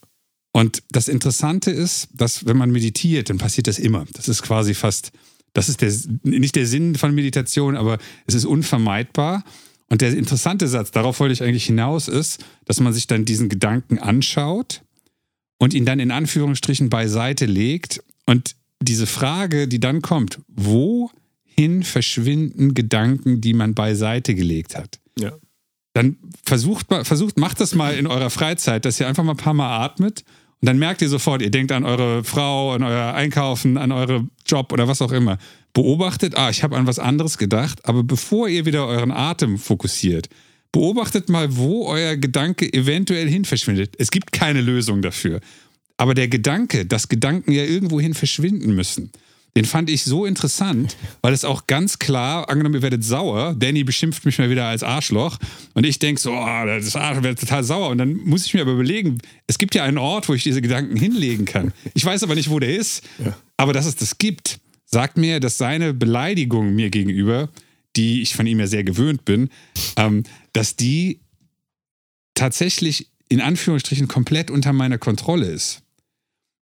[0.53, 4.05] Und das Interessante ist, dass wenn man meditiert, dann passiert das immer.
[4.13, 5.11] Das ist quasi fast,
[5.53, 5.91] das ist der,
[6.23, 7.97] nicht der Sinn von Meditation, aber
[8.27, 9.43] es ist unvermeidbar.
[9.89, 13.49] Und der interessante Satz, darauf wollte ich eigentlich hinaus, ist, dass man sich dann diesen
[13.49, 14.83] Gedanken anschaut
[15.57, 18.03] und ihn dann in Anführungsstrichen beiseite legt.
[18.25, 20.39] Und diese Frage, die dann kommt,
[21.55, 24.99] wohin verschwinden Gedanken, die man beiseite gelegt hat?
[25.19, 25.31] Ja.
[25.95, 29.37] dann versucht, mal- versucht, macht das mal in eurer Freizeit, dass ihr einfach mal ein
[29.37, 30.23] paar Mal atmet
[30.59, 34.31] und dann merkt ihr sofort, ihr denkt an eure Frau, an euer Einkaufen, an euren
[34.47, 35.37] Job oder was auch immer.
[35.73, 40.29] Beobachtet, ah, ich habe an was anderes gedacht, aber bevor ihr wieder euren Atem fokussiert,
[40.71, 43.93] beobachtet mal, wo euer Gedanke eventuell hin verschwindet.
[43.99, 45.41] Es gibt keine Lösung dafür.
[45.97, 49.11] Aber der Gedanke, dass Gedanken ja irgendwohin verschwinden müssen,
[49.55, 53.83] den fand ich so interessant, weil es auch ganz klar, angenommen, ihr werdet sauer, Danny
[53.83, 55.37] beschimpft mich mal wieder als Arschloch
[55.73, 58.61] und ich denke so, oh, das Arschloch wird total sauer und dann muss ich mir
[58.61, 61.71] aber überlegen, es gibt ja einen Ort, wo ich diese Gedanken hinlegen kann.
[61.93, 63.03] Ich weiß aber nicht, wo der ist,
[63.57, 67.49] aber dass es das gibt, sagt mir, dass seine Beleidigung mir gegenüber,
[67.95, 69.49] die ich von ihm ja sehr gewöhnt bin,
[69.97, 71.19] ähm, dass die
[72.33, 75.81] tatsächlich in Anführungsstrichen komplett unter meiner Kontrolle ist.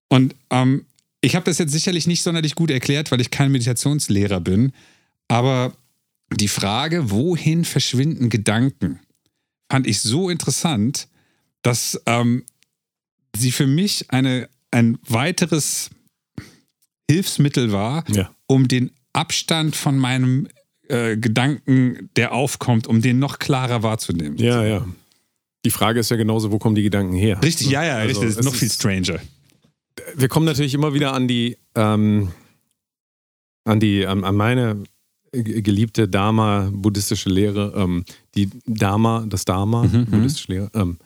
[0.09, 0.85] Und ähm,
[1.21, 4.71] ich habe das jetzt sicherlich nicht sonderlich gut erklärt, weil ich kein Meditationslehrer bin,
[5.27, 5.73] aber
[6.33, 8.99] die Frage, wohin verschwinden Gedanken,
[9.71, 11.07] fand ich so interessant,
[11.61, 12.43] dass ähm,
[13.35, 15.89] sie für mich eine, ein weiteres
[17.09, 18.31] Hilfsmittel war, Ja.
[18.47, 20.47] um den Abstand von meinem
[20.87, 24.37] äh, Gedanken, der aufkommt, um den noch klarer wahrzunehmen.
[24.37, 24.87] Ja, ja.
[25.65, 27.41] Die Frage ist ja genauso, wo kommen die Gedanken her?
[27.43, 28.29] Richtig, ja, ja, Also, richtig.
[28.29, 29.19] Das ist noch viel stranger.
[30.15, 32.31] Wir kommen natürlich immer wieder an die, ähm,
[33.65, 34.83] an die, an, an meine
[35.31, 38.03] geliebte Dharma buddhistische Lehre, ähm,
[38.35, 40.05] die Dharma, das Dharma Mhm, mhm.
[40.05, 40.71] buddhistische Lehre.
[40.73, 40.97] Ähm,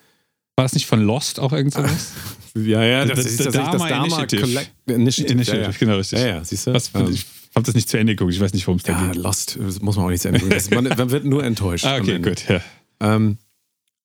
[0.55, 2.13] War das nicht von Lost auch irgendwas?
[2.55, 4.41] ja, ja, das, Das ist der tatsächlich das Dharma Dharma Initiative.
[4.43, 5.33] Collect- Initiative.
[5.33, 5.77] Initiative, ja, ja.
[5.77, 6.19] genau richtig.
[6.19, 6.73] Ja, ja, siehst du?
[6.73, 7.25] Was, Ähm, ich
[7.55, 8.33] habe das nicht zu Ende geguckt.
[8.33, 9.15] Ich weiß nicht, worum es da ja, geht.
[9.21, 10.47] Lost, das muss man auch nicht zu Ende.
[10.47, 11.85] Das- Man, man wird nur enttäuscht.
[11.87, 12.47] Ah, okay, gut.
[12.47, 12.61] Ja.
[13.01, 13.37] Ähm,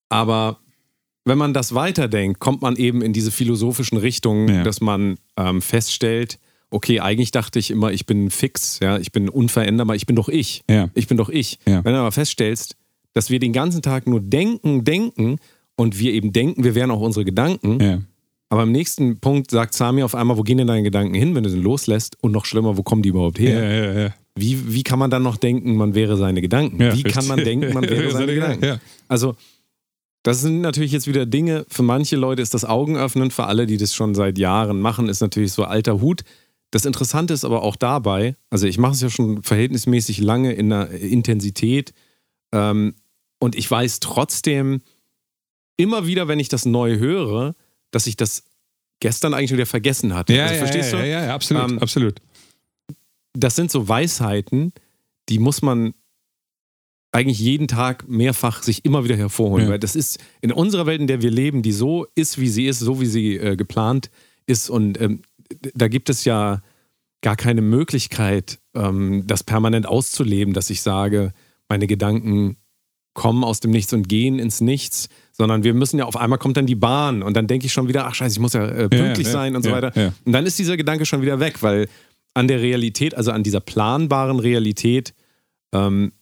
[0.09, 0.59] aber
[1.29, 4.63] wenn man das weiterdenkt, kommt man eben in diese philosophischen Richtungen, Ja.
[4.65, 6.39] dass man ähm, feststellt,
[6.71, 10.29] okay, eigentlich dachte ich immer, ich bin fix, ja, ich bin unveränderbar, ich bin doch
[10.29, 10.63] ich.
[10.69, 10.89] Ja.
[10.95, 11.59] Ich bin doch ich.
[11.67, 11.85] Ja.
[11.85, 12.77] Wenn du aber feststellst,
[13.15, 15.37] dass wir den ganzen Tag nur denken, denken
[15.77, 18.01] und wir eben denken, wir wären auch unsere Gedanken, Ja.
[18.51, 21.43] aber im nächsten Punkt sagt Sami auf einmal, wo gehen denn deine Gedanken hin, wenn
[21.45, 23.63] du sie loslässt und noch schlimmer, wo kommen die überhaupt her?
[23.63, 24.15] Ja, ja, ja.
[24.37, 26.79] Wie, wie kann man dann noch denken, man wäre seine Gedanken?
[26.79, 28.79] Wie kann man denken, man wäre seine Gedanken?
[29.09, 29.35] Also,
[30.29, 33.79] das sind natürlich jetzt wieder Dinge, für manche Leute ist das Augenöffnen, für alle, die
[33.79, 36.23] das schon seit Jahren machen, ist natürlich so alter Hut.
[36.71, 40.69] Das Interessante ist aber auch dabei, also ich mache es ja schon verhältnismäßig lange in
[40.69, 41.95] der Intensität
[42.53, 42.95] ähm,
[43.39, 44.83] und ich weiß trotzdem
[45.79, 47.55] immer wieder, wenn ich das neu höre,
[47.91, 48.45] dass ich das
[49.01, 50.35] gestern eigentlich wieder vergessen hatte.
[50.35, 51.09] Ja, also, ja, verstehst ja, du?
[51.09, 52.21] ja, ja, absolut, Ähm, absolut.
[53.33, 54.75] das sind so Weisheiten,
[55.31, 55.95] die muss man
[57.13, 59.67] eigentlich jeden Tag mehrfach sich immer wieder hervorholen.
[59.67, 59.73] Ja.
[59.73, 62.67] Weil das ist in unserer Welt, in der wir leben, die so ist, wie sie
[62.67, 64.11] ist, so wie sie äh, geplant
[64.47, 64.69] ist.
[64.69, 65.23] Und ähm,
[65.75, 66.63] da gibt es ja
[67.23, 71.33] gar keine Möglichkeit, ähm, das permanent auszuleben, dass ich sage,
[71.69, 72.57] meine Gedanken
[73.15, 76.57] kommen aus dem Nichts und gehen ins Nichts, sondern wir müssen ja auf einmal kommt
[76.57, 78.89] dann die Bahn und dann denke ich schon wieder, ach scheiße, ich muss ja äh,
[78.89, 80.01] pünktlich ja, sein und so ja, weiter.
[80.01, 80.13] ja.
[80.25, 81.89] Und dann ist dieser Gedanke schon wieder weg, weil
[82.35, 85.15] an der Realität, also an dieser planbaren Realität,
[85.73, 86.13] ähm,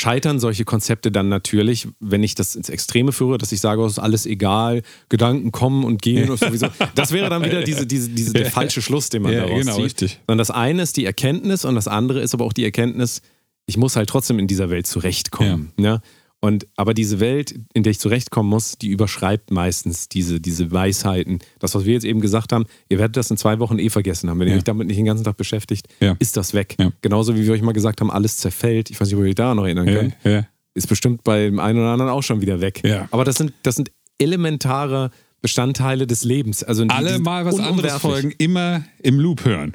[0.00, 3.86] scheitern solche Konzepte dann natürlich, wenn ich das ins Extreme führe, dass ich sage, oh,
[3.86, 6.68] es ist alles egal, Gedanken kommen und gehen und sowieso.
[6.94, 9.76] Das wäre dann wieder diese, diese, diese, der falsche Schluss, den man Ja, daraus genau,
[9.76, 9.84] zieht.
[9.84, 10.20] richtig.
[10.26, 13.20] Sondern das eine ist die Erkenntnis und das andere ist aber auch die Erkenntnis,
[13.66, 15.72] ich muss halt trotzdem in dieser Welt zurechtkommen.
[15.78, 16.00] Ja.
[16.42, 21.38] Und, aber diese Welt, in der ich zurechtkommen muss, die überschreibt meistens diese, diese Weisheiten.
[21.58, 24.30] Das, was wir jetzt eben gesagt haben, ihr werdet das in zwei Wochen eh vergessen
[24.30, 24.38] haben.
[24.40, 24.58] Wenn ihr Ja.
[24.58, 26.16] euch damit nicht den ganzen Tag beschäftigt, Ja.
[26.18, 26.76] ist das weg.
[26.78, 26.92] Ja.
[27.02, 28.88] Genauso wie wir euch mal gesagt haben, alles zerfällt.
[28.90, 30.46] Ich weiß nicht, ob ihr euch daran noch erinnern könnt.
[30.72, 32.80] Ist bestimmt beim einen oder anderen auch schon wieder weg.
[33.10, 35.10] Aber das sind, das sind elementare
[35.42, 36.62] Bestandteile des Lebens.
[36.62, 39.72] Also die, Alle mal was anderes folgen, immer im Loop hören.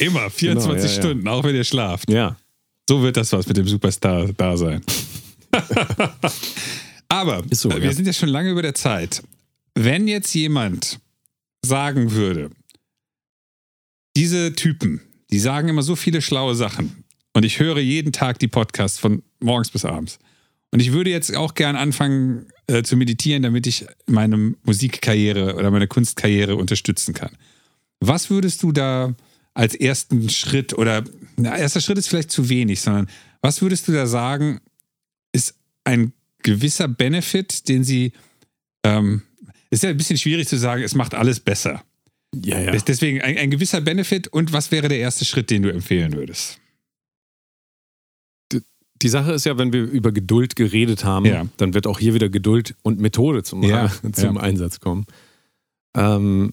[0.00, 0.88] Immer, 24 Genau, ja, ja.
[0.88, 2.10] Stunden, auch wenn ihr schlaft.
[2.10, 2.36] Ja.
[2.88, 4.80] So wird das was mit dem Superstar da sein.
[7.08, 7.92] Aber so, wir ja.
[7.92, 9.22] sind ja schon lange über der Zeit.
[9.74, 10.98] Wenn jetzt jemand
[11.64, 12.50] sagen würde,
[14.16, 18.48] diese Typen, die sagen immer so viele schlaue Sachen und ich höre jeden Tag die
[18.48, 20.18] Podcasts von morgens bis abends.
[20.72, 25.70] Und ich würde jetzt auch gern anfangen äh, zu meditieren, damit ich meine Musikkarriere oder
[25.70, 27.30] meine Kunstkarriere unterstützen kann.
[28.00, 29.14] Was würdest du da
[29.54, 31.04] als ersten Schritt oder
[31.36, 33.08] na, erster Schritt ist vielleicht zu wenig, sondern
[33.40, 34.60] was würdest du da sagen,
[35.86, 38.12] ein gewisser Benefit, den sie
[38.84, 39.22] ähm,
[39.70, 41.82] ist ja ein bisschen schwierig zu sagen, es macht alles besser.
[42.34, 42.70] Ja, ja.
[42.70, 46.12] Des- Deswegen ein, ein gewisser Benefit und was wäre der erste Schritt, den du empfehlen
[46.12, 46.60] würdest?
[49.02, 51.46] Die Sache ist ja, wenn wir über Geduld geredet haben, Ja.
[51.58, 54.40] dann wird auch hier wieder Geduld und Methode zum, Ja, zum ja.
[54.42, 55.04] Einsatz kommen.
[55.94, 56.52] Ähm,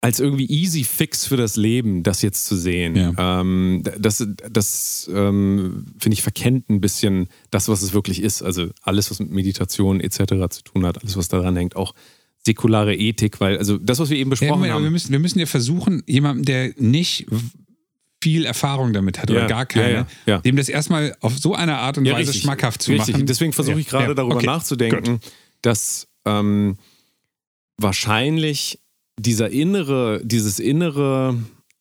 [0.00, 3.40] als irgendwie easy fix für das Leben, das jetzt zu sehen, Ja.
[3.40, 8.42] ähm, das, das ähm, finde ich verkennt ein bisschen das, was es wirklich ist.
[8.42, 10.18] Also alles, was mit Meditation etc.
[10.50, 11.94] zu tun hat, alles, was daran hängt, auch
[12.46, 14.88] säkulare Ethik, weil also das, was wir eben Ja, besprochen wir, haben.
[14.90, 17.26] müssen, wir müssen ja versuchen, jemanden, der nicht
[18.22, 20.38] viel Erfahrung damit hat oder Ja, gar keine, ja, ja, ja.
[20.38, 22.42] dem das erstmal auf so eine Art und Ja, Weise richtig.
[22.44, 23.14] schmackhaft zu Richtig.
[23.14, 23.26] machen.
[23.26, 24.46] Deswegen versuche Ja, ich gerade ja, darüber okay.
[24.46, 25.18] nachzudenken,
[25.62, 26.76] dass ähm,
[27.76, 28.80] wahrscheinlich
[29.18, 31.36] dieser innere, dieses innere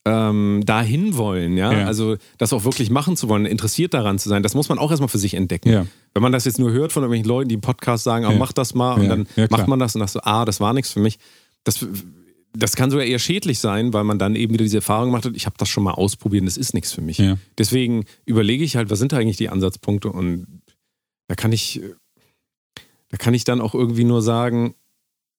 [0.06, 1.72] ähm, dahin wollen, ja?
[1.74, 1.86] Ja.
[1.86, 4.90] also das auch wirklich machen zu wollen, interessiert daran zu sein, das muss man auch
[4.90, 5.70] erstmal für sich entdecken.
[5.70, 5.86] Ja.
[6.14, 8.38] Wenn man das jetzt nur hört von irgendwelchen Leuten, die im Podcast sagen, ah, Ja.
[8.38, 10.92] mach das mal und dann macht man das und das so, ah, das war nichts
[10.94, 11.20] für mich.
[11.66, 11.86] Das,
[12.54, 15.36] das kann sogar eher schädlich sein, weil man dann eben wieder diese Erfahrung gemacht hat,
[15.36, 17.22] ich habe das schon mal ausprobiert und das ist nichts für mich.
[17.58, 20.48] Deswegen überlege ich halt, was sind da eigentlich die Ansatzpunkte und
[21.28, 21.82] da kann ich,
[23.10, 24.74] da kann ich dann auch irgendwie nur sagen,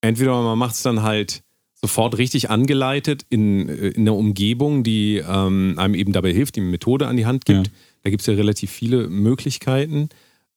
[0.02, 1.42] entweder man macht es dann halt
[1.80, 6.60] sofort richtig angeleitet in, äh, in einer Umgebung, die ähm, einem eben dabei hilft, die
[6.60, 7.66] eine Methode an die Hand gibt.
[7.68, 7.72] Ja.
[8.04, 10.08] Da gibt es ja relativ viele Möglichkeiten.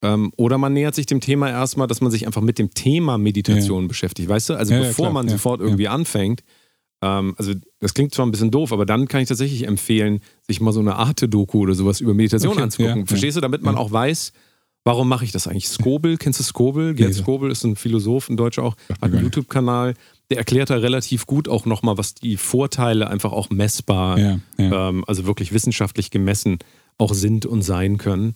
[0.02, 3.18] Ähm, oder man nähert sich dem Thema erstmal, dass man sich einfach mit dem Thema
[3.18, 4.54] Meditation beschäftigt, weißt du?
[4.54, 5.66] Also Ja, ja, bevor klar, man ja, sofort ja.
[5.66, 6.42] irgendwie anfängt.
[7.02, 10.60] Ähm, also das klingt zwar ein bisschen doof, aber dann kann ich tatsächlich empfehlen, sich
[10.60, 13.00] mal so eine Arte-Doku oder sowas über Meditation Okay, anzugucken.
[13.00, 13.40] ja, Verstehst du?
[13.40, 13.80] Damit man ja.
[13.80, 14.32] auch weiß,
[14.84, 15.68] warum mache ich das eigentlich?
[15.68, 16.94] Skobel, kennst du Skobel?
[16.94, 17.14] Gerd.
[17.14, 19.22] Skobel ist ein Philosoph, ein Deutscher auch, hat einen.
[19.22, 19.94] YouTube-Kanal.
[20.32, 24.88] Der erklärt da relativ gut auch nochmal, was die Vorteile einfach auch messbar, Ja, ja.
[24.88, 26.58] ähm, also wirklich wissenschaftlich gemessen
[26.98, 28.34] auch sind und sein können.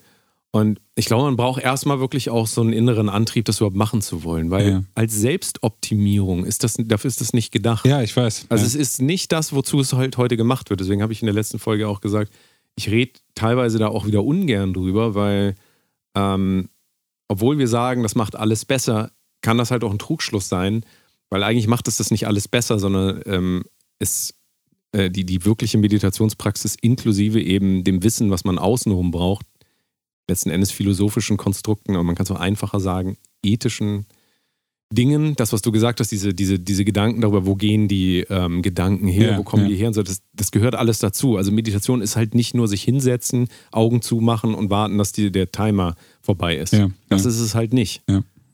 [0.53, 4.01] Und ich glaube, man braucht erstmal wirklich auch so einen inneren Antrieb, das überhaupt machen
[4.01, 4.83] zu wollen, weil Ja.
[4.95, 7.85] als Selbstoptimierung ist das, dafür ist das nicht gedacht.
[7.87, 8.47] ja, ich weiß.
[8.49, 10.81] Also es ist nicht das, wozu es halt heute gemacht wird.
[10.81, 12.33] Deswegen habe ich in der letzten Folge auch gesagt,
[12.77, 15.55] ich rede teilweise da auch wieder ungern drüber, weil
[16.15, 16.69] ähm,
[17.29, 19.11] obwohl wir sagen, das macht alles besser,
[19.43, 20.85] kann das halt auch ein Trugschluss sein,
[21.31, 23.65] weil eigentlich macht es das nicht alles besser, sondern ähm,
[23.99, 24.35] es
[24.93, 29.47] äh, die, die wirkliche Meditationspraxis inklusive eben dem Wissen, was man außenrum braucht,
[30.29, 34.07] letzten Endes philosophischen Konstrukten, aber man kann es auch einfacher sagen, ethischen,
[34.93, 38.63] Dingen, das, was du gesagt hast, diese, diese, diese Gedanken darüber, wo gehen die ähm,
[38.63, 39.71] Gedanken her, Ja, wo kommen ja.
[39.71, 41.37] die her und so, das, das gehört alles dazu.
[41.37, 45.51] Also Meditation ist halt nicht nur sich hinsetzen, Augen zumachen und warten, dass die, der
[45.51, 46.73] Timer vorbei ist.
[46.73, 48.03] Ja, das ist es halt nicht.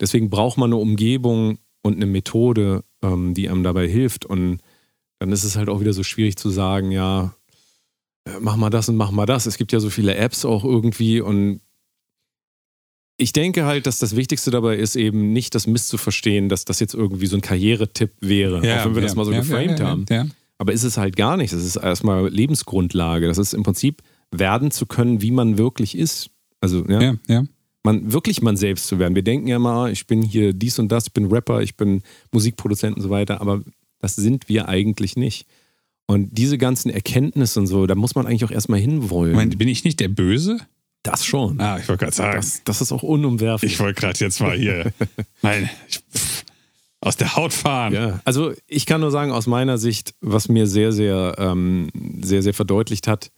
[0.01, 4.25] Deswegen braucht man eine Umgebung und eine Methode, ähm, die einem dabei hilft.
[4.25, 4.59] Und
[5.19, 7.35] dann ist es halt auch wieder so schwierig zu sagen, ja,
[8.25, 9.47] äh, mach mal das und mach mal das.
[9.47, 11.61] Es gibt ja so viele Apps auch irgendwie und
[13.19, 16.95] ich denke halt, dass das Wichtigste dabei ist, eben nicht das misszuverstehen, dass das jetzt
[16.95, 20.07] irgendwie so ein Karrieretipp wäre, auch wenn wir das mal so geframed haben.
[20.11, 20.27] Ja,
[20.59, 21.53] Aber ist es halt gar nicht.
[21.53, 23.29] Das ist erstmal Lebensgrundlage.
[23.29, 26.31] Das ist im Prinzip werden zu können, wie man wirklich ist.
[26.61, 27.45] Also, ja, ja, ja.
[27.83, 29.15] Man wirklich man selbst zu werden.
[29.15, 32.03] Wir denken ja mal, ich bin hier dies und das, ich bin Rapper, ich bin
[32.31, 33.63] Musikproduzent und so weiter, aber
[33.99, 35.47] das sind wir eigentlich nicht.
[36.07, 39.33] Und diese ganzen Erkenntnisse und so, da muss man eigentlich auch erstmal hinwollen.
[39.33, 40.59] Moment, bin ich nicht der Böse?
[41.03, 41.61] das schon.
[41.61, 42.37] Ah, ich wollte gerade sagen.
[42.37, 43.73] Das, das ist auch unumwerflich.
[43.73, 44.93] ich wollte gerade jetzt mal hier
[45.43, 46.45] nein, ich, pff,
[47.01, 47.93] aus der Haut fahren.
[47.93, 51.89] Ja, also ich kann nur sagen, aus meiner Sicht, was mir sehr, sehr, ähm,
[52.23, 53.33] sehr, sehr verdeutlicht hat,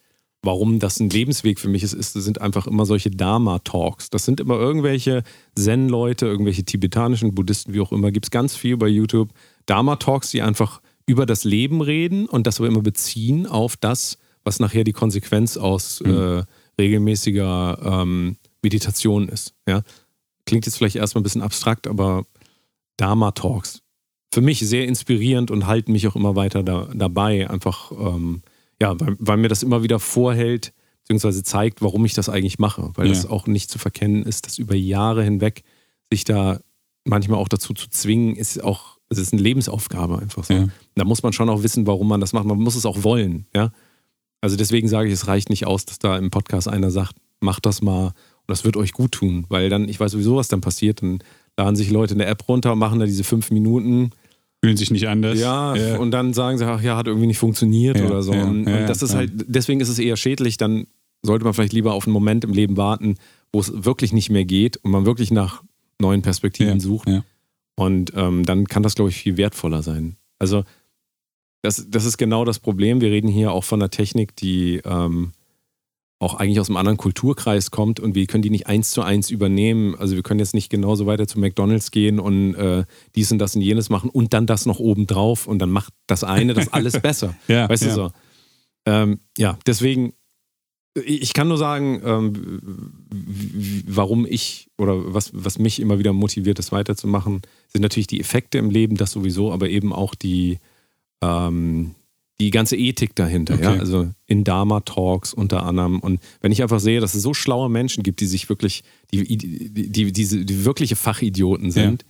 [0.44, 4.10] warum das ein Lebensweg für mich ist, ist sind einfach immer solche Dharma-Talks.
[4.10, 5.22] Das sind immer irgendwelche
[5.56, 9.30] Zen-Leute, irgendwelche tibetanischen Buddhisten, wie auch immer, gibt es ganz viel bei YouTube.
[9.66, 14.60] Dharma-Talks, die einfach über das Leben reden und das aber immer beziehen auf das, was
[14.60, 16.42] nachher die Konsequenz aus äh,
[16.78, 19.54] regelmäßiger ähm, Meditation ist.
[19.66, 19.82] Ja?
[20.46, 22.26] Klingt jetzt vielleicht erstmal ein bisschen abstrakt, aber
[22.96, 23.80] Dharma-Talks.
[24.32, 27.48] Für mich sehr inspirierend und halten mich auch immer weiter da, dabei.
[27.48, 28.42] Einfach, ähm,
[28.84, 32.90] ja, weil, weil mir das immer wieder vorhält, beziehungsweise zeigt, warum ich das eigentlich mache.
[32.94, 33.12] Weil Ja.
[33.12, 35.62] das auch nicht zu verkennen ist, dass über Jahre hinweg
[36.10, 36.60] sich da
[37.04, 40.54] manchmal auch dazu zu zwingen, ist auch, es ist eine Lebensaufgabe einfach so.
[40.54, 40.68] Ja.
[40.94, 42.46] Da muss man schon auch wissen, warum man das macht.
[42.46, 43.70] Man muss es auch wollen, ja.
[44.40, 47.64] Also deswegen sage ich, es reicht nicht aus, dass da im Podcast einer sagt, macht
[47.66, 48.14] das mal und
[48.48, 51.00] das wird euch gut tun, weil dann, ich weiß sowieso, was dann passiert.
[51.00, 51.20] Dann
[51.56, 54.10] laden sich Leute eine App runter, machen da diese fünf Minuten,
[54.64, 55.38] Fühlen sich nicht anders.
[55.38, 55.98] ja, ja.
[55.98, 58.32] und dann sagen sie, ach ja, hat irgendwie nicht funktioniert Ja, oder so.
[58.32, 60.86] ja, und, und das ist halt, deswegen ist es eher schädlich, dann
[61.22, 63.16] sollte man vielleicht lieber auf einen Moment im Leben warten,
[63.52, 65.62] wo es wirklich nicht mehr geht und man wirklich nach
[66.00, 67.08] neuen Perspektiven sucht.
[67.76, 70.16] Und ähm, dann kann das, glaube ich, viel wertvoller sein.
[70.38, 70.64] Also,
[71.62, 73.00] das, das ist genau das Problem.
[73.00, 75.32] Wir reden hier auch von einer Technik, die ähm,
[76.18, 79.30] auch eigentlich aus einem anderen Kulturkreis kommt und wir können die nicht eins zu eins
[79.30, 79.94] übernehmen.
[79.96, 83.56] Also wir können jetzt nicht genauso weiter zu McDonalds gehen und äh, dies und das
[83.56, 86.72] und jenes machen und dann das noch oben drauf und dann macht das eine das
[86.72, 87.34] alles besser.
[87.48, 87.88] Ja, weißt ja.
[87.88, 88.10] du so?
[88.86, 90.14] Ähm, ja, deswegen,
[90.94, 92.60] ich kann nur sagen, ähm,
[93.86, 98.58] warum ich oder was, was mich immer wieder motiviert, das weiterzumachen, sind natürlich die Effekte
[98.58, 100.58] im Leben, das sowieso, aber eben auch die,
[101.22, 101.94] ähm,
[102.40, 103.58] die ganze Ethik dahinter.
[103.60, 103.72] Ja?
[103.72, 103.80] Okay.
[103.80, 106.00] Also in Dharma-Talks unter anderem.
[106.00, 109.36] Und wenn ich einfach sehe, dass es so schlaue Menschen gibt, die sich wirklich, die,
[109.36, 112.04] die, die, diese, die wirkliche Fachidioten sind.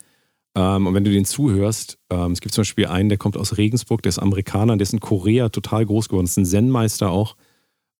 [0.56, 3.58] Ähm, und wenn du denen zuhörst, ähm, es gibt zum Beispiel einen, der kommt aus
[3.58, 7.36] Regensburg, der ist Amerikaner, der ist in Korea total groß geworden, ist ein Zen-Meister auch.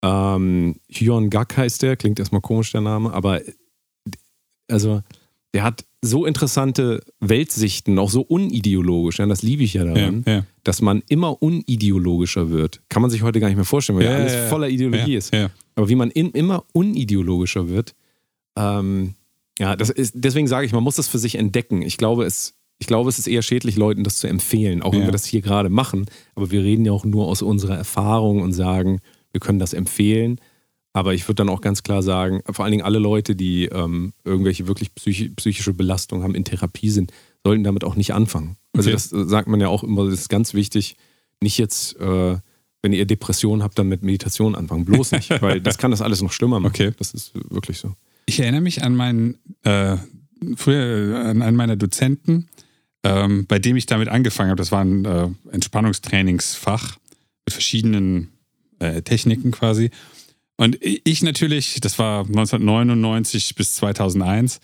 [0.02, 3.40] Ähm, Hyun Gak heißt der, klingt erstmal komisch der Name, aber
[4.68, 5.02] also
[5.52, 10.24] der hat so interessante Weltsichten, auch so unideologisch, ja, das liebe ich ja Ja, daran,
[10.26, 10.44] ja.
[10.64, 12.80] Dass man immer unideologischer wird.
[12.88, 15.18] Kann man sich heute gar nicht mehr vorstellen, weil ja, alles ja, voller Ideologie ja,
[15.18, 15.32] ist.
[15.76, 17.94] Aber wie man in, immer unideologischer wird,
[18.56, 19.14] ähm,
[19.58, 21.82] ja, das ist, deswegen sage ich, man muss das für sich entdecken.
[21.82, 25.04] Ich glaube, es, ich glaube, es ist eher schädlich, Leuten das zu empfehlen, auch wenn
[25.04, 26.06] wir das hier gerade machen.
[26.34, 29.00] Aber wir reden ja auch nur aus unserer Erfahrung und sagen,
[29.32, 30.40] wir können das empfehlen.
[30.92, 34.12] Aber ich würde dann auch ganz klar sagen, vor allen Dingen alle Leute, die ähm,
[34.24, 37.12] irgendwelche wirklich psychi psychische Belastungen haben, in Therapie sind,
[37.44, 38.56] sollten damit auch nicht anfangen.
[38.76, 38.92] Also Okay.
[38.92, 40.96] das äh, sagt man ja auch immer, das ist ganz wichtig,
[41.40, 42.36] nicht jetzt, äh,
[42.82, 44.84] wenn ihr Depressionen habt, dann mit Meditation anfangen.
[44.84, 46.72] Bloß nicht, weil das kann das alles noch schlimmer machen.
[46.74, 46.92] Okay.
[46.98, 47.94] Das ist wirklich so.
[48.26, 49.96] Ich erinnere mich an meinen, äh,
[50.56, 52.48] früher äh, an einen meiner Dozenten,
[53.02, 54.58] ähm, bei dem ich damit angefangen habe.
[54.58, 56.96] Das war ein äh, Entspannungstrainingsfach
[57.46, 58.28] mit verschiedenen
[58.78, 59.90] äh, Techniken quasi.
[60.56, 64.60] Und ich natürlich, das war 1999 bis 2001,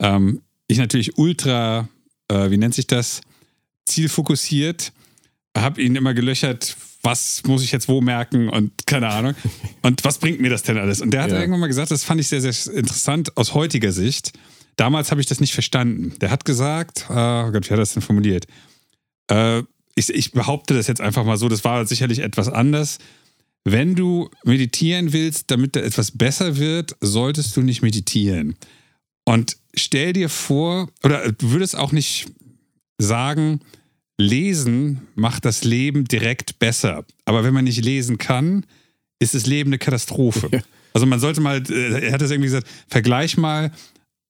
[0.00, 1.88] ähm, ich natürlich ultra,
[2.28, 3.20] äh, wie nennt sich das,
[3.88, 4.92] zielfokussiert,
[5.56, 9.34] habe ihn immer gelöchert, was muss ich jetzt wo merken und keine Ahnung.
[9.82, 11.00] Und was bringt mir das denn alles?
[11.00, 11.38] Und der hat Ja.
[11.38, 14.32] irgendwann mal gesagt, das fand ich sehr, sehr interessant aus heutiger Sicht.
[14.76, 16.14] Damals habe ich das nicht verstanden.
[16.20, 18.46] Der hat gesagt, äh, oh Gott, wie hat er das denn formuliert?
[19.30, 19.62] Äh,
[19.94, 22.98] ich, ich behaupte das jetzt einfach mal so, das war sicherlich etwas anders.
[23.64, 28.56] Wenn du meditieren willst, damit da etwas besser wird, solltest du nicht meditieren.
[29.24, 32.26] Und stell dir vor, oder du würdest auch nicht
[32.98, 33.60] sagen,
[34.18, 37.04] lesen macht das Leben direkt besser.
[37.24, 38.66] Aber wenn man nicht lesen kann,
[39.20, 40.50] ist das Leben eine Katastrophe.
[40.94, 43.70] Also man sollte mal, äh, er hat das irgendwie gesagt, vergleich mal,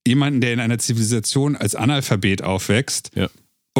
[0.07, 3.29] jemanden, der in einer Zivilisation als Analphabet aufwächst Ja.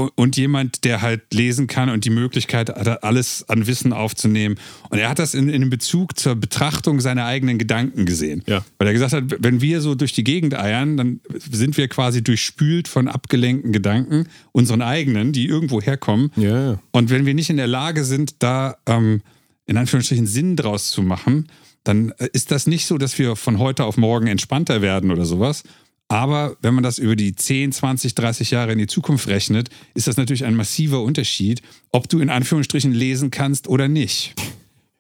[0.07, 4.57] Und, jemand, der halt lesen kann und die Möglichkeit hat, alles an Wissen aufzunehmen.
[4.91, 8.43] Und er hat das in, in Bezug zur Betrachtung seiner eigenen Gedanken gesehen.
[8.47, 8.65] Ja.
[8.79, 12.23] Weil er gesagt hat, wenn wir so durch die Gegend eiern, dann sind wir quasi
[12.23, 16.31] durchspült von abgelenkten Gedanken, unseren eigenen, die irgendwo herkommen.
[16.37, 16.79] Ja, ja.
[16.93, 19.23] Und wenn wir nicht in der Lage sind, da ähm,
[19.67, 21.49] in Anführungsstrichen Sinn draus zu machen,
[21.85, 25.25] dann äh, ist das nicht so, dass wir von heute auf morgen entspannter werden oder
[25.25, 25.63] sowas.
[26.09, 30.07] Aber wenn man das über die 10, 20, 30 Jahre in die Zukunft rechnet, ist
[30.07, 31.61] das natürlich ein massiver Unterschied,
[31.93, 34.35] ob du in Anführungsstrichen lesen kannst oder nicht.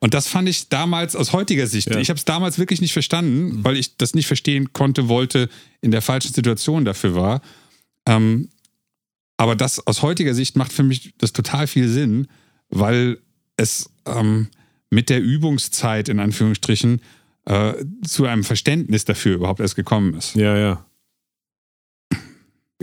[0.00, 1.90] Und das fand ich damals aus heutiger Sicht.
[1.90, 1.98] Ja.
[1.98, 5.48] Ich habe es damals wirklich nicht verstanden, weil ich das nicht verstehen konnte, wollte,
[5.80, 7.40] in der falschen Situation dafür war.
[8.06, 8.50] Ähm,
[9.38, 12.28] aber das aus heutiger Sicht macht für mich das total viel Sinn,
[12.68, 13.18] weil
[13.56, 14.48] es ähm,
[14.90, 17.00] mit der Übungszeit in Anführungsstrichen
[17.46, 17.74] äh,
[18.06, 20.34] zu einem Verständnis dafür überhaupt erst gekommen ist.
[20.34, 20.84] Ja, ja.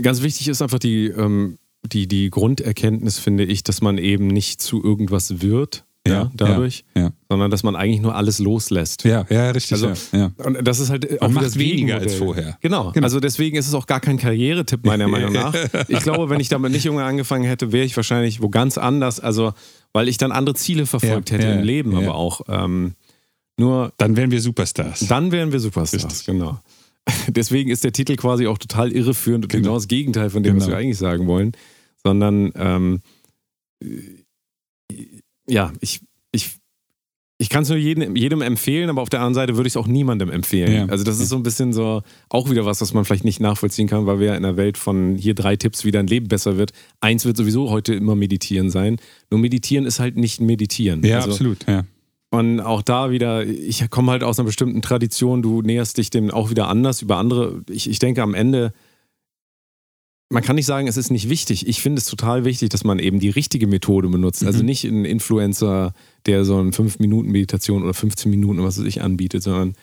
[0.01, 4.61] Ganz wichtig ist einfach die, ähm, die, die Grunderkenntnis, finde ich, dass man eben nicht
[4.61, 9.05] zu irgendwas wird, ja, Ja, dadurch, ja, sondern dass man eigentlich nur alles loslässt.
[9.05, 9.83] Ja, ja, richtig.
[9.83, 9.93] Also.
[10.37, 12.57] Und das ist halt auch Man macht das weniger als vorher.
[12.61, 12.91] Genau.
[12.91, 13.03] Genau.
[13.03, 15.55] Also deswegen ist es auch gar kein Karrieretipp meiner Meinung nach.
[15.87, 19.19] Ich glaube, wenn ich damit nicht jünger angefangen hätte, wäre ich wahrscheinlich wo ganz anders.
[19.19, 19.53] Also
[19.93, 22.93] weil ich dann andere Ziele verfolgt hätte im Leben, aber auch ähm,
[23.57, 25.07] nur Dann wären wir Superstars.
[25.07, 26.03] dann wären wir Superstars.
[26.05, 26.25] Richtig.
[26.25, 26.59] Genau.
[27.27, 29.73] Deswegen ist der Titel quasi auch total irreführend und genau, Genau.
[29.75, 30.77] das Gegenteil von dem, was Genau.
[30.77, 31.51] wir eigentlich sagen wollen.
[32.03, 32.99] Sondern ähm,
[35.47, 36.57] ja, ich, ich,
[37.37, 39.77] ich kann es nur jedem, jedem empfehlen, aber auf der anderen Seite würde ich es
[39.77, 40.73] auch niemandem empfehlen.
[40.73, 40.85] Ja.
[40.85, 43.87] Also das ist so ein bisschen so auch wieder was, was man vielleicht nicht nachvollziehen
[43.87, 46.57] kann, weil wir ja in einer Welt von hier drei Tipps, wie dein Leben besser
[46.57, 46.71] wird.
[47.01, 48.97] Eins wird sowieso heute immer meditieren sein.
[49.29, 51.03] Nur meditieren ist halt nicht meditieren.
[51.03, 51.67] Ja, also, absolut.
[51.67, 51.85] Ja.
[52.39, 56.31] Und auch da wieder, ich komme halt aus einer bestimmten Tradition, du näherst dich dem
[56.31, 57.63] auch wieder anders über andere.
[57.69, 58.73] Ich, ich denke am Ende,
[60.29, 61.67] man kann nicht sagen, es ist nicht wichtig.
[61.67, 64.43] Ich finde es total wichtig, dass man eben die richtige Methode benutzt.
[64.45, 64.65] Also Mhm.
[64.65, 65.93] nicht ein Influencer,
[66.25, 69.73] der so eine 5-Minuten-Meditation oder 15 Minuten was weiß ich anbietet, sondern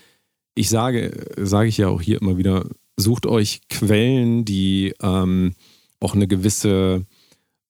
[0.55, 5.55] ich sage, sage ich ja auch hier immer wieder, sucht euch Quellen, die ähm,
[6.01, 7.07] auch eine gewisse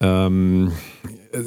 [0.00, 0.72] ähm,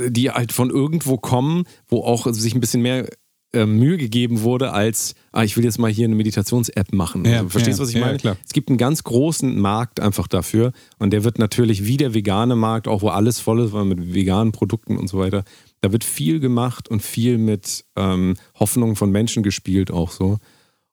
[0.07, 3.09] die halt von irgendwo kommen, wo auch sich ein bisschen mehr
[3.55, 7.25] äh, Mühe gegeben wurde, als, ah, ich will jetzt mal hier eine Meditations-App machen.
[7.25, 8.17] Ja, also, verstehst du, ja, was ich ja, meine?
[8.17, 8.37] klar.
[8.45, 12.55] Es gibt einen ganz großen Markt einfach dafür und der wird natürlich wie der vegane
[12.55, 15.43] Markt, auch wo alles voll ist, weil mit veganen Produkten und so weiter,
[15.81, 20.37] da wird viel gemacht und viel mit ähm, Hoffnungen von Menschen gespielt auch so.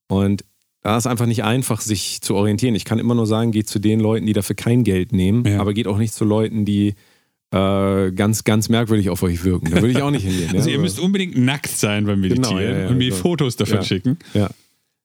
[0.08, 0.44] Und
[0.82, 2.74] da ist einfach nicht einfach, sich zu orientieren.
[2.74, 5.60] Ich kann immer nur sagen, geht zu den Leuten, die dafür kein Geld nehmen, Ja.
[5.60, 6.94] aber geht auch nicht zu Leuten, die
[7.52, 9.70] äh, ganz, ganz merkwürdig auf euch wirken.
[9.70, 10.50] Da würde ich auch nicht hingehen.
[10.54, 10.76] Also ja?
[10.76, 13.18] ihr müsst unbedingt nackt sein beim Meditieren Genau, ja, ja, und mir so.
[13.18, 14.18] Fotos davon schicken.
[14.34, 14.50] ja.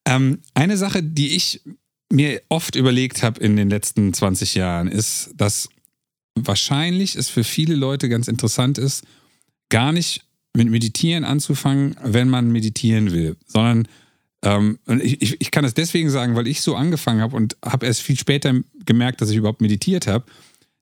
[0.08, 1.62] Ähm, eine Sache, die ich
[2.10, 5.68] mir oft überlegt habe in den letzten 20 Jahren, ist, dass
[6.36, 9.04] wahrscheinlich es für viele Leute ganz interessant ist,
[9.68, 10.24] gar nicht
[10.56, 13.88] mit Meditieren anzufangen, wenn man meditieren will, sondern
[14.44, 17.58] ähm, und ich, ich, ich kann das deswegen sagen, weil ich so angefangen habe und
[17.66, 18.54] habe erst viel später
[18.86, 20.26] gemerkt, dass ich überhaupt meditiert habe,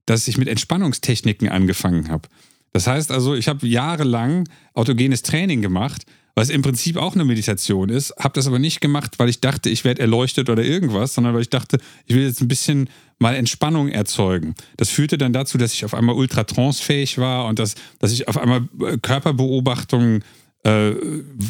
[0.05, 2.27] dass ich mit Entspannungstechniken angefangen habe.
[2.73, 7.87] Das heißt also, ich habe jahrelang autogenes Training gemacht, was im Prinzip auch eine Meditation
[7.87, 11.33] ist, habe das aber nicht gemacht, weil ich dachte, ich werde erleuchtet oder irgendwas, sondern
[11.33, 12.89] weil ich dachte, ich will jetzt ein bisschen
[13.19, 14.53] mal Entspannung erzeugen.
[14.75, 18.27] Das führte dann dazu, dass ich auf einmal ultra transfähig war und dass, dass ich
[18.27, 20.25] auf einmal äh, Körperbeobachtungen
[20.63, 20.91] äh,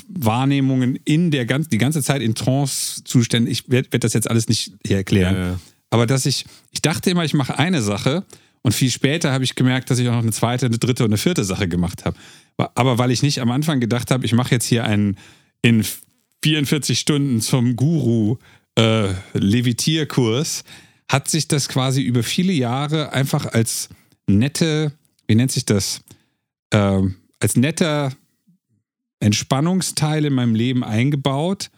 [0.09, 4.47] Wahrnehmungen in der ganz, die ganze Zeit in Trance-Zuständen, ich werde werd das jetzt alles
[4.47, 5.59] nicht hier erklären, Ja, ja.
[5.89, 8.23] aber dass ich, ich dachte immer, ich mache eine Sache
[8.65, 11.11] und viel später habe ich gemerkt, dass ich auch noch eine zweite, eine dritte und
[11.11, 12.17] eine vierte Sache gemacht habe.
[12.57, 15.19] Aber weil ich nicht am Anfang gedacht habe, ich mache jetzt hier einen
[15.61, 15.85] in
[16.43, 18.37] 44 Stunden zum Guru
[18.73, 20.63] äh, Levitierkurs,
[21.07, 23.89] hat sich das quasi über viele Jahre einfach als
[24.25, 24.93] nette,
[25.27, 26.01] wie nennt sich das,
[26.73, 28.13] ähm, als netter
[29.19, 31.69] Entspannungsteil in meinem Leben eingebaut,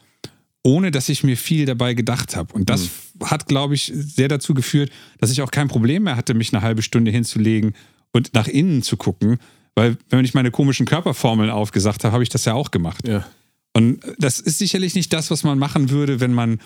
[0.63, 2.53] ohne dass ich mir viel dabei gedacht habe.
[2.53, 2.89] Und das
[3.23, 6.61] hat, glaube ich, sehr dazu geführt, dass ich auch kein Problem mehr hatte, mich eine
[6.61, 7.73] halbe Stunde hinzulegen
[8.13, 9.37] und nach innen zu gucken.
[9.75, 13.07] Weil, wenn ich meine komischen Körperformeln aufgesagt habe, habe ich das ja auch gemacht.
[13.07, 13.27] Ja.
[13.73, 16.59] Und das ist sicherlich nicht das, was man machen würde, wenn man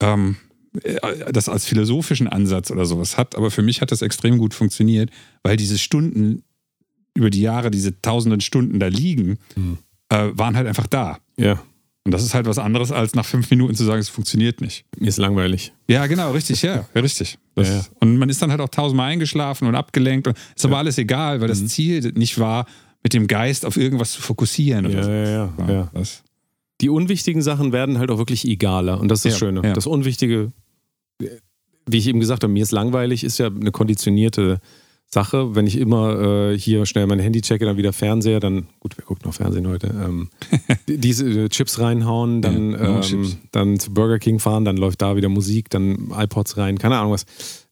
[0.00, 0.36] ähm,
[0.82, 3.36] äh, das als philosophischen Ansatz oder sowas hat.
[3.36, 5.10] Aber für mich hat das extrem gut funktioniert,
[5.42, 6.42] weil diese Stunden
[7.14, 9.78] über die Jahre, diese tausenden Stunden da liegen, Mhm.
[10.10, 11.18] äh, waren halt einfach da.
[11.38, 11.62] ja.
[12.08, 14.86] Und das ist halt was anderes, als nach fünf Minuten zu sagen, es funktioniert nicht.
[14.98, 15.74] Mir ist langweilig.
[15.88, 17.36] Ja, genau, richtig, ja, ja richtig.
[17.54, 17.84] Das, Ja, ja.
[18.00, 20.26] Und man ist dann halt auch tausendmal eingeschlafen und abgelenkt.
[20.26, 21.66] Und ist aber alles egal, weil das Mhm.
[21.68, 22.64] Ziel nicht war,
[23.02, 24.86] mit dem Geist auf irgendwas zu fokussieren.
[24.86, 25.10] Oder Ja, so.
[25.10, 25.28] ja,
[25.68, 26.02] ja, ja.
[26.80, 28.98] Die unwichtigen Sachen werden halt auch wirklich egaler.
[29.00, 29.60] Und das ist das Ja, Schöne.
[29.64, 29.74] ja.
[29.74, 30.50] Das Unwichtige,
[31.20, 34.60] wie ich eben gesagt habe, mir ist langweilig, ist ja eine konditionierte
[35.10, 35.54] Sache.
[35.54, 39.04] Wenn ich immer äh, hier schnell mein Handy checke, dann wieder Fernseher, dann, gut, wer
[39.06, 40.28] guckt noch Fernsehen heute, ähm,
[40.88, 43.38] diese äh, Chips reinhauen, dann, Ja, ähm, Chips.
[43.52, 47.12] dann zu Burger King fahren, dann läuft da wieder Musik, dann iPods rein, keine Ahnung
[47.12, 47.24] was.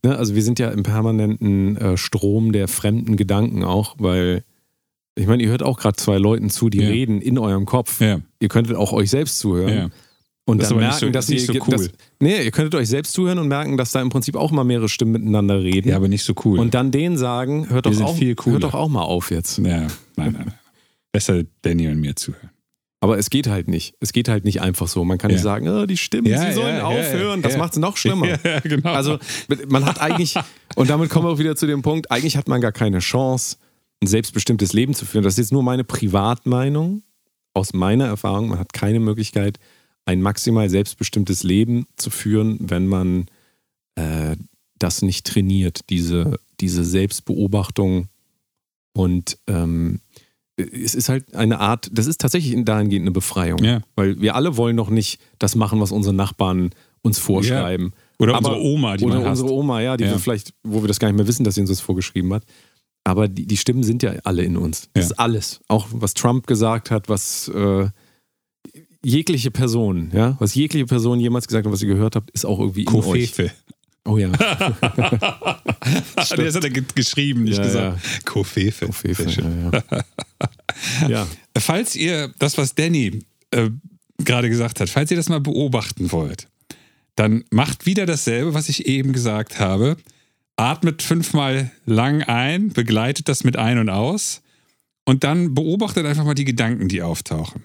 [0.03, 0.17] Ne?
[0.17, 4.43] Also wir sind ja im permanenten äh, Strom der fremden Gedanken auch, weil
[5.15, 6.89] ich meine, ihr hört auch gerade zwei Leuten zu, die Ja.
[6.89, 8.01] reden in eurem Kopf.
[8.01, 8.21] Ja.
[8.41, 9.93] Ihr könntet auch euch selbst zuhören.
[10.49, 11.71] Und Das dann nicht merken, so- dass nicht ihr, so cool.
[11.77, 11.91] dass,
[12.21, 14.89] nee, ihr könntet euch selbst zuhören und merken, dass da im Prinzip auch mal mehrere
[14.89, 15.89] Stimmen miteinander reden.
[15.89, 16.61] ja, aber nicht so cool.
[16.61, 19.59] und dann denen sagen, hört doch, auch, hört doch auch mal auf jetzt.
[19.59, 20.55] ja, nein, nein, nein.
[21.13, 22.51] Besser Danny und mir zuhören.
[23.01, 23.95] Aber es geht halt nicht.
[24.01, 25.05] Es geht halt nicht einfach so.
[25.05, 25.45] Man kann nicht Ja.
[25.45, 27.43] sagen, oh, die Stimmen, Ja, sie sollen ja, aufhören.
[27.43, 28.27] Das macht es noch schlimmer.
[28.45, 28.93] Ja, genau.
[28.93, 29.19] Also
[29.69, 30.35] man hat eigentlich,
[30.77, 33.57] und damit kommen wir auch wieder zu dem Punkt, eigentlich hat man gar keine Chance,
[34.03, 35.25] ein selbstbestimmtes Leben zu führen.
[35.25, 37.03] Das ist jetzt nur meine Privatmeinung,
[37.55, 38.49] aus meiner Erfahrung.
[38.49, 39.59] Man hat keine Möglichkeit,
[40.07, 43.27] ein maximal selbstbestimmtes Leben zu führen, wenn man
[43.97, 44.37] äh,
[44.79, 48.09] das nicht trainiert, diese, diese Selbstbeobachtung.
[48.95, 50.01] Und ähm,
[50.57, 53.63] es ist halt eine Art, das ist tatsächlich dahingehend eine Befreiung.
[53.63, 53.81] Ja.
[53.95, 56.71] Weil wir alle wollen doch nicht das machen, was unsere Nachbarn
[57.03, 57.93] uns vorschreiben.
[58.19, 60.19] Oder Aber- unsere Oma, die Oder unsere Oma, ja, die Ja.
[60.19, 62.45] vielleicht, wo wir das gar nicht mehr wissen, dass sie uns das vorgeschrieben hat.
[63.05, 64.89] Aber die, die Stimmen sind ja alle in uns.
[64.95, 65.11] Das Ja.
[65.13, 65.61] ist alles.
[65.69, 67.89] Auch was Trump gesagt hat, was äh,
[69.07, 72.59] jegliche Person, ja, was jegliche Person jemals gesagt hat, was ihr gehört habt, ist auch
[72.59, 73.03] irgendwie in euch.
[73.05, 73.51] Kofefe.
[74.05, 74.29] Oh ja.
[76.17, 78.25] das hat er ge- geschrieben, nicht Ja, gesagt.
[78.25, 78.93] Kofefe.
[78.93, 79.71] Fefe, Sehr schön.
[79.73, 81.09] ja, ja.
[81.09, 81.27] ja.
[81.59, 83.71] Falls ihr das, was Danny äh,
[84.19, 86.49] gerade gesagt hat, falls ihr das mal beobachten wollt,
[87.17, 89.97] dann macht wieder dasselbe, was ich eben gesagt habe.
[90.57, 94.41] Atmet fünfmal lang ein, begleitet das mit ein und aus
[95.05, 97.65] und dann beobachtet einfach mal die Gedanken, die auftauchen.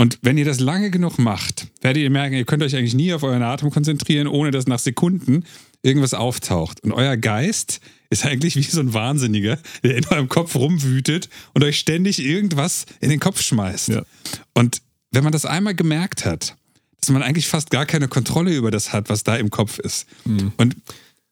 [0.00, 3.12] Und wenn ihr das lange genug macht, werdet ihr merken, ihr könnt euch eigentlich nie
[3.12, 5.44] auf euren Atem konzentrieren, ohne dass nach Sekunden
[5.82, 6.80] irgendwas auftaucht.
[6.84, 11.64] Und euer Geist ist eigentlich wie so ein Wahnsinniger, der in eurem Kopf rumwütet und
[11.64, 13.88] euch ständig irgendwas in den Kopf schmeißt.
[13.88, 14.02] Ja.
[14.54, 16.56] Und wenn man das einmal gemerkt hat,
[17.00, 20.06] dass man eigentlich fast gar keine Kontrolle über das hat, was da im Kopf ist.
[20.56, 20.76] Und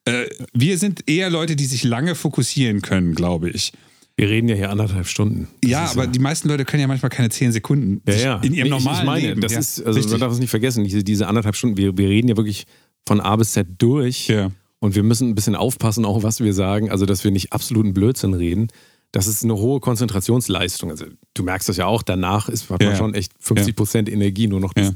[0.06, 3.72] äh, wir sind eher Leute, die sich lange fokussieren können, glaube ich.
[4.18, 5.48] Wir reden ja hier anderthalb Stunden.
[5.60, 8.36] Das ja, aber die meisten Leute können ja manchmal keine zehn Sekunden Ja, ja.
[8.36, 9.40] in ihrem Nee, ich- normalen ich meine, Leben.
[9.42, 10.12] Das ja, ist, also richtig.
[10.12, 12.64] man darf es nicht vergessen, diese, diese anderthalb Stunden, wir, wir reden ja wirklich
[13.06, 14.28] von A bis Z durch.
[14.28, 14.50] Ja.
[14.78, 17.92] Und wir müssen ein bisschen aufpassen, auch was wir sagen, also dass wir nicht absoluten
[17.92, 18.68] Blödsinn reden.
[19.12, 20.90] Das ist eine hohe Konzentrationsleistung.
[20.90, 22.96] Also du merkst das ja auch, danach ist hat man Ja.
[22.96, 24.92] schon echt 50 Prozent Energie nur noch Ja.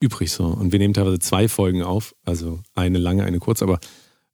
[0.00, 0.44] übrig so.
[0.44, 3.78] Und wir nehmen teilweise zwei Folgen auf, also eine lange, eine kurz, aber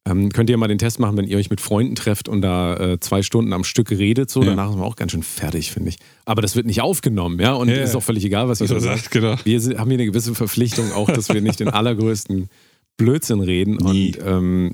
[0.05, 2.75] ähm, könnt ihr mal den Test machen, wenn ihr euch mit Freunden trefft und da
[2.75, 4.47] äh, zwei Stunden am Stück redet, so, Ja.
[4.49, 5.97] danach ist man auch ganz schön fertig, finde ich.
[6.25, 8.79] Aber das wird nicht aufgenommen, ja, und Ja, ist auch völlig egal, was ihr er
[8.79, 9.11] so sagt.
[9.11, 9.35] genau.
[9.45, 12.49] Wir sind, haben hier eine gewisse Verpflichtung auch, dass wir nicht den allergrößten
[12.97, 13.77] Blödsinn reden.
[13.77, 14.15] Nie.
[14.17, 14.71] Und ähm,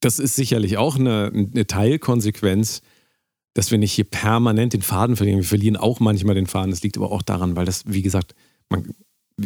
[0.00, 2.80] das ist sicherlich auch eine, eine Teilkonsequenz,
[3.54, 5.40] dass wir nicht hier permanent den Faden verlieren.
[5.40, 6.70] Wir verlieren auch manchmal den Faden.
[6.70, 8.34] Das liegt aber auch daran, weil das, wie gesagt,
[8.70, 8.94] man,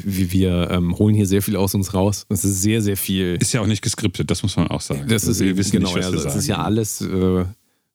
[0.02, 2.26] wir, wir ähm, holen hier sehr viel aus uns raus.
[2.28, 3.36] Es ist sehr, sehr viel.
[3.40, 5.04] Ist ja auch nicht geskriptet, das muss man auch sagen.
[5.08, 6.38] Das ist wir wissen genau, nicht, was also wir das sagen.
[6.38, 7.44] ist ja alles, äh,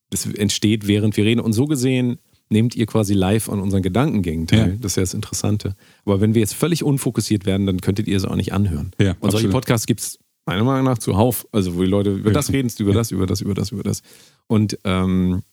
[0.10, 1.39] das entsteht, während wir reden.
[1.41, 2.20] Und so gesehen
[2.50, 4.72] nehmt ihr quasi live an unseren Gedankengängen teil.
[4.72, 4.76] Ja.
[4.80, 5.76] Das ist ja das Interessante.
[6.06, 8.91] Aber wenn wir jetzt völlig unfokussiert werden, dann könntet ihr es auch nicht anhören.
[9.00, 9.52] Ja, Und solche absolut.
[9.52, 11.47] Podcasts gibt es meiner Meinung nach zuhauf.
[11.52, 14.02] Also wo die Leute über das reden, über das, über das, über das, über das.
[14.47, 15.43] Und ähm,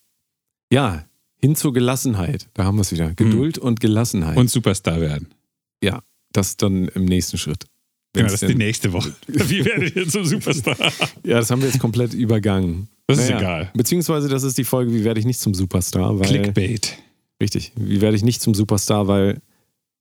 [0.72, 1.04] ja,
[1.38, 2.48] hin zur Gelassenheit.
[2.54, 3.12] Da haben wir es wieder.
[3.14, 4.34] Geduld und Gelassenheit.
[4.34, 4.40] Mhm.
[4.40, 5.28] Und Superstar werden.
[5.82, 6.02] ja,
[6.36, 7.64] das dann im nächsten Schritt.
[8.12, 9.14] Genau, das ist die nächste Woche.
[9.26, 10.76] Wie werdet ihr zum Superstar?
[11.24, 12.88] Ja, das haben wir jetzt komplett übergangen.
[13.08, 13.70] Das ist egal.
[13.74, 16.18] Beziehungsweise das ist die Folge, wie werde ich nicht zum Superstar?
[16.18, 16.96] Weil, Clickbait.
[17.42, 19.06] Richtig, wie werde ich nicht zum Superstar?
[19.06, 19.40] Weil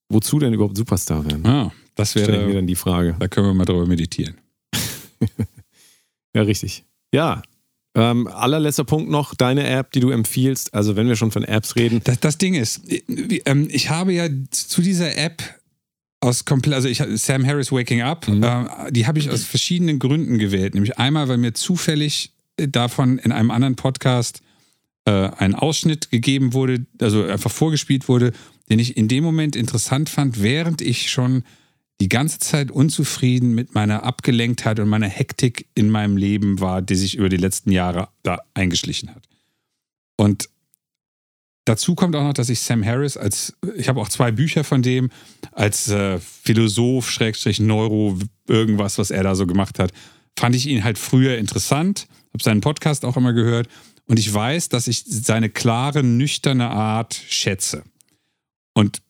[0.10, 1.46] wozu denn überhaupt Superstar werden?
[1.46, 3.16] Ah, das wäre, dann die Frage.
[3.20, 4.36] da können wir mal drüber meditieren.
[6.34, 6.84] Ja, richtig.
[7.14, 7.42] Ja,
[7.96, 10.74] ähm, allerletzter Punkt noch, deine App, die du empfiehlst.
[10.74, 12.02] Also wenn wir schon von Apps reden.
[12.04, 15.42] Das, das Ding ist, wie- ähm, ich habe ja zu dieser App
[16.26, 18.44] aus komplett, also ich Sam Harris Waking Up, Mhm.
[18.44, 20.74] äh, die habe ich aus verschiedenen Gründen gewählt.
[20.74, 24.42] Nämlich einmal, weil mir zufällig äh, davon in einem anderen Podcast
[25.06, 28.34] äh, ein Ausschnitt gegeben wurde, also einfach vorgespielt wurde,
[28.70, 31.44] den ich in dem Moment interessant fand, während ich schon
[32.02, 36.96] die ganze Zeit unzufrieden mit meiner Abgelenktheit und meiner Hektik in meinem Leben war, die
[36.96, 39.24] sich über die letzten Jahre da eingeschlichen hat.
[40.18, 40.50] Und
[41.66, 44.82] dazu kommt auch noch, dass ich Sam Harris als, ich habe auch zwei Bücher von
[44.82, 45.10] dem,
[45.52, 49.92] als äh, Philosoph, Schrägstrich, Neuro, irgendwas, was er da so gemacht hat,
[50.38, 53.68] fand ich ihn halt früher interessant, habe seinen Podcast auch immer gehört
[54.08, 57.84] und ich weiß, dass ich seine klare, nüchterne Art schätze.
[58.74, 59.02] Und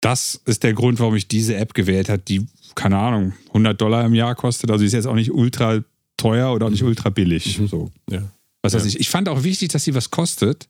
[0.00, 4.04] das ist der Grund, warum ich diese App gewählt habe, die, keine Ahnung, 100 Dollar
[4.04, 4.70] im Jahr kostet.
[4.70, 5.82] Also ist jetzt auch nicht ultra
[6.18, 7.58] teuer oder auch nicht ultra billig.
[7.70, 7.90] So.
[8.10, 8.22] Ja.
[8.60, 8.88] Was weiß Ja.
[8.88, 9.00] ich.
[9.00, 10.68] Ich fand auch wichtig, dass sie was kostet,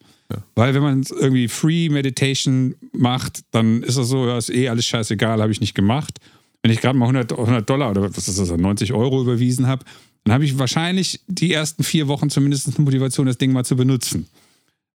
[0.54, 4.86] Weil wenn man irgendwie Free Meditation macht, dann ist das so, ja, ist eh alles
[4.86, 6.18] scheißegal, habe ich nicht gemacht.
[6.62, 9.84] Wenn ich gerade mal 100, 100 Dollar oder was ist das, 90 Euro überwiesen habe,
[10.24, 13.76] dann habe ich wahrscheinlich die ersten vier Wochen zumindest eine Motivation, das Ding mal zu
[13.76, 14.28] benutzen.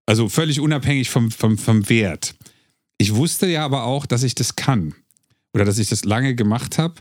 [0.06, 2.34] Also völlig unabhängig vom, vom, vom Wert.
[2.96, 4.94] Ich wusste ja aber auch, dass ich das kann
[5.52, 6.94] oder dass ich das lange gemacht habe.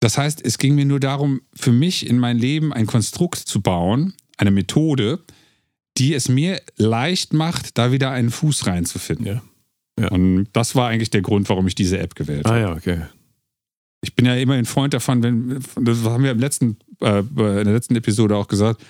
[0.00, 3.60] Das heißt, es ging mir nur darum, für mich in mein Leben ein Konstrukt zu
[3.60, 5.24] bauen, eine Methode,
[5.98, 9.40] die es mir leicht macht, da wieder einen Fuß reinzufinden.
[9.98, 10.08] Ja.
[10.10, 12.54] Und das war eigentlich der Grund, warum ich diese App gewählt habe.
[12.56, 13.00] Ah ja, okay.
[14.02, 17.34] Ich bin ja immer ein Freund davon, wenn, das haben wir im letzten, äh, in
[17.36, 18.82] der letzten Episode auch gesagt,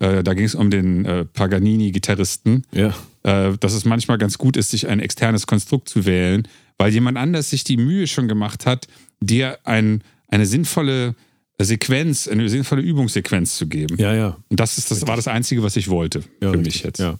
[0.00, 2.94] äh, da ging es um den äh, Paganini-Gitarristen, Ja.
[3.22, 6.48] äh, dass es manchmal ganz gut ist, sich ein externes Konstrukt zu wählen,
[6.78, 8.88] weil jemand anders sich die Mühe schon gemacht hat,
[9.20, 11.14] dir ein, eine sinnvolle
[11.60, 13.96] Sequenz, eine sinnvolle Übungssequenz zu geben.
[13.98, 14.36] Ja, ja.
[14.48, 16.64] Und das, ist, das war das Einzige, was ich wollte ja für richtig.
[16.74, 16.98] mich jetzt.
[16.98, 17.18] Ja.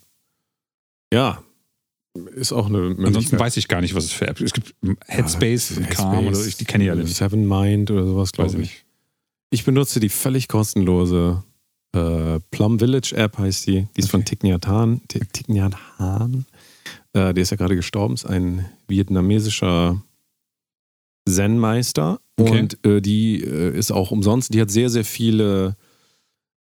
[1.12, 1.42] ja.
[2.34, 4.50] Ist auch eine Ansonsten weiß ich gar nicht, was es für Apps gibt.
[4.50, 4.74] Es gibt
[5.08, 7.16] Headspace Ja, und Calm oder ich, die kenne ich alle nicht.
[7.16, 8.60] Seven Mind oder sowas, glaube ich ich.
[8.60, 8.84] nicht.
[9.50, 11.42] Ich benutze die völlig kostenlose
[11.92, 13.88] äh, Plum Village App, heißt die.
[13.96, 15.00] Die ist von Thich Nhat Hanh.
[15.08, 16.44] Thich Nhat Hanh.
[17.14, 20.00] Äh, der ist ja gerade gestorben, ist ein vietnamesischer
[21.28, 22.20] Zen-Meister.
[22.36, 22.60] Okay.
[22.60, 24.52] Und äh, die äh, ist auch umsonst.
[24.54, 25.76] Die hat sehr, sehr viele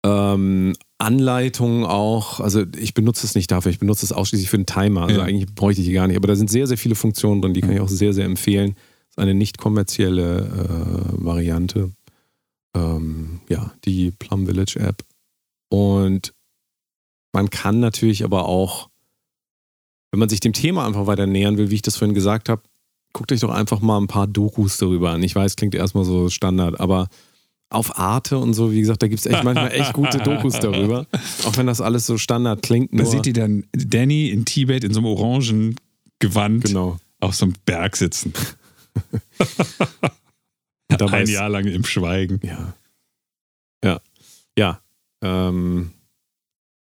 [0.05, 2.39] ähm, Anleitungen auch.
[2.39, 5.03] Also ich benutze es nicht dafür, ich benutze es ausschließlich für einen Timer.
[5.03, 5.26] Also Ja.
[5.26, 6.18] eigentlich bräuchte ich die gar nicht.
[6.18, 8.76] Aber da sind sehr, sehr viele Funktionen drin, die kann ich auch sehr, sehr empfehlen.
[8.76, 11.91] Das ist eine nicht kommerzielle äh, Variante.
[12.76, 15.03] Ähm, ja, die Plum Village App.
[15.70, 16.34] Und
[17.34, 18.89] man kann natürlich aber auch,
[20.12, 22.62] wenn man sich dem Thema einfach weiter nähern will, wie ich das vorhin gesagt habe,
[23.14, 25.24] guckt euch doch einfach mal ein paar Dokus darüber an.
[25.24, 27.09] Ich weiß, klingt erstmal so Standard, aber
[27.70, 31.07] auf Arte und so, wie gesagt, da gibt es echt manchmal echt gute Dokus darüber.
[31.45, 32.91] Auch wenn das alles so Standard klingt.
[32.91, 35.76] Da Nur, sieht ihr dann Danny in Tibet in so einem orangen
[36.20, 36.97] Gewand genau.
[37.22, 38.34] auf so einem Berg sitzen.
[40.89, 42.41] Ein Jahr lang im Schweigen.
[42.43, 42.74] Ja.
[43.84, 44.01] Ja.
[44.57, 44.82] Ja.
[45.22, 45.91] Ähm,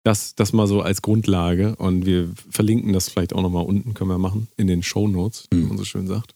[0.04, 4.10] das, das mal so als Grundlage und wir verlinken das vielleicht auch nochmal unten, können
[4.10, 5.68] wir machen, in den Show Notes, wie Mhm.
[5.70, 6.34] man so schön sagt.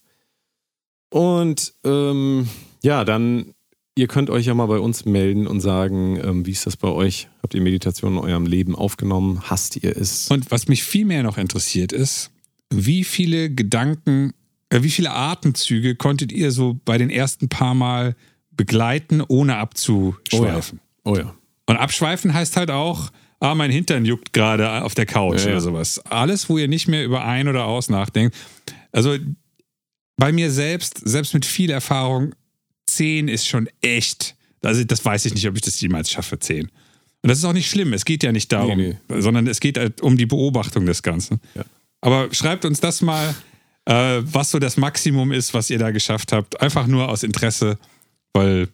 [1.10, 2.48] Und ähm,
[2.82, 3.54] ja, dann,
[3.96, 6.88] ihr könnt euch ja mal bei uns melden und sagen, ähm, wie ist das bei
[6.88, 7.28] euch?
[7.42, 9.42] Habt ihr Meditation in eurem Leben aufgenommen?
[9.48, 10.30] Hasst ihr es?
[10.30, 12.30] Und was mich viel mehr noch interessiert ist,
[12.70, 14.32] wie viele Gedanken,
[14.70, 18.16] äh, wie viele Atemzüge konntet ihr so bei den ersten paar Mal
[18.50, 20.80] begleiten, ohne abzuschweifen?
[21.04, 21.34] oh ja.
[21.68, 23.10] Und abschweifen heißt halt auch,
[23.40, 25.98] ah, mein Hintern juckt gerade auf der Couch Ja, oder sowas.
[26.06, 28.36] Alles, wo ihr nicht mehr über ein oder aus nachdenkt.
[28.92, 29.16] Also
[30.16, 32.34] bei mir selbst, selbst mit viel Erfahrung,
[32.86, 34.34] 10 ist schon echt.
[34.62, 36.62] Also das weiß ich nicht, ob ich das jemals schaffe, 10.
[36.66, 36.70] Und
[37.22, 37.92] das ist auch nicht schlimm.
[37.92, 41.40] Es geht ja nicht darum, Nee, sondern es geht halt um die Beobachtung des Ganzen.
[41.54, 41.64] Ja.
[42.00, 43.34] Aber schreibt uns das mal,
[43.84, 46.60] äh, was so das Maximum ist, was ihr da geschafft habt.
[46.60, 47.78] Einfach nur aus Interesse,
[48.32, 48.68] weil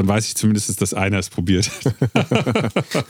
[0.00, 1.94] dann weiß ich zumindest, dass einer es probiert hat.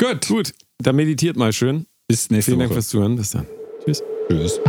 [0.00, 0.28] Gut.
[0.28, 1.86] Gut, dann meditiert mal schön.
[2.06, 2.76] Bis nächste Vielen Dank Woche.
[2.76, 3.16] fürs Zuhören.
[3.16, 3.46] Bis dann.
[3.84, 4.02] Tschüss.
[4.28, 4.60] Tschüss.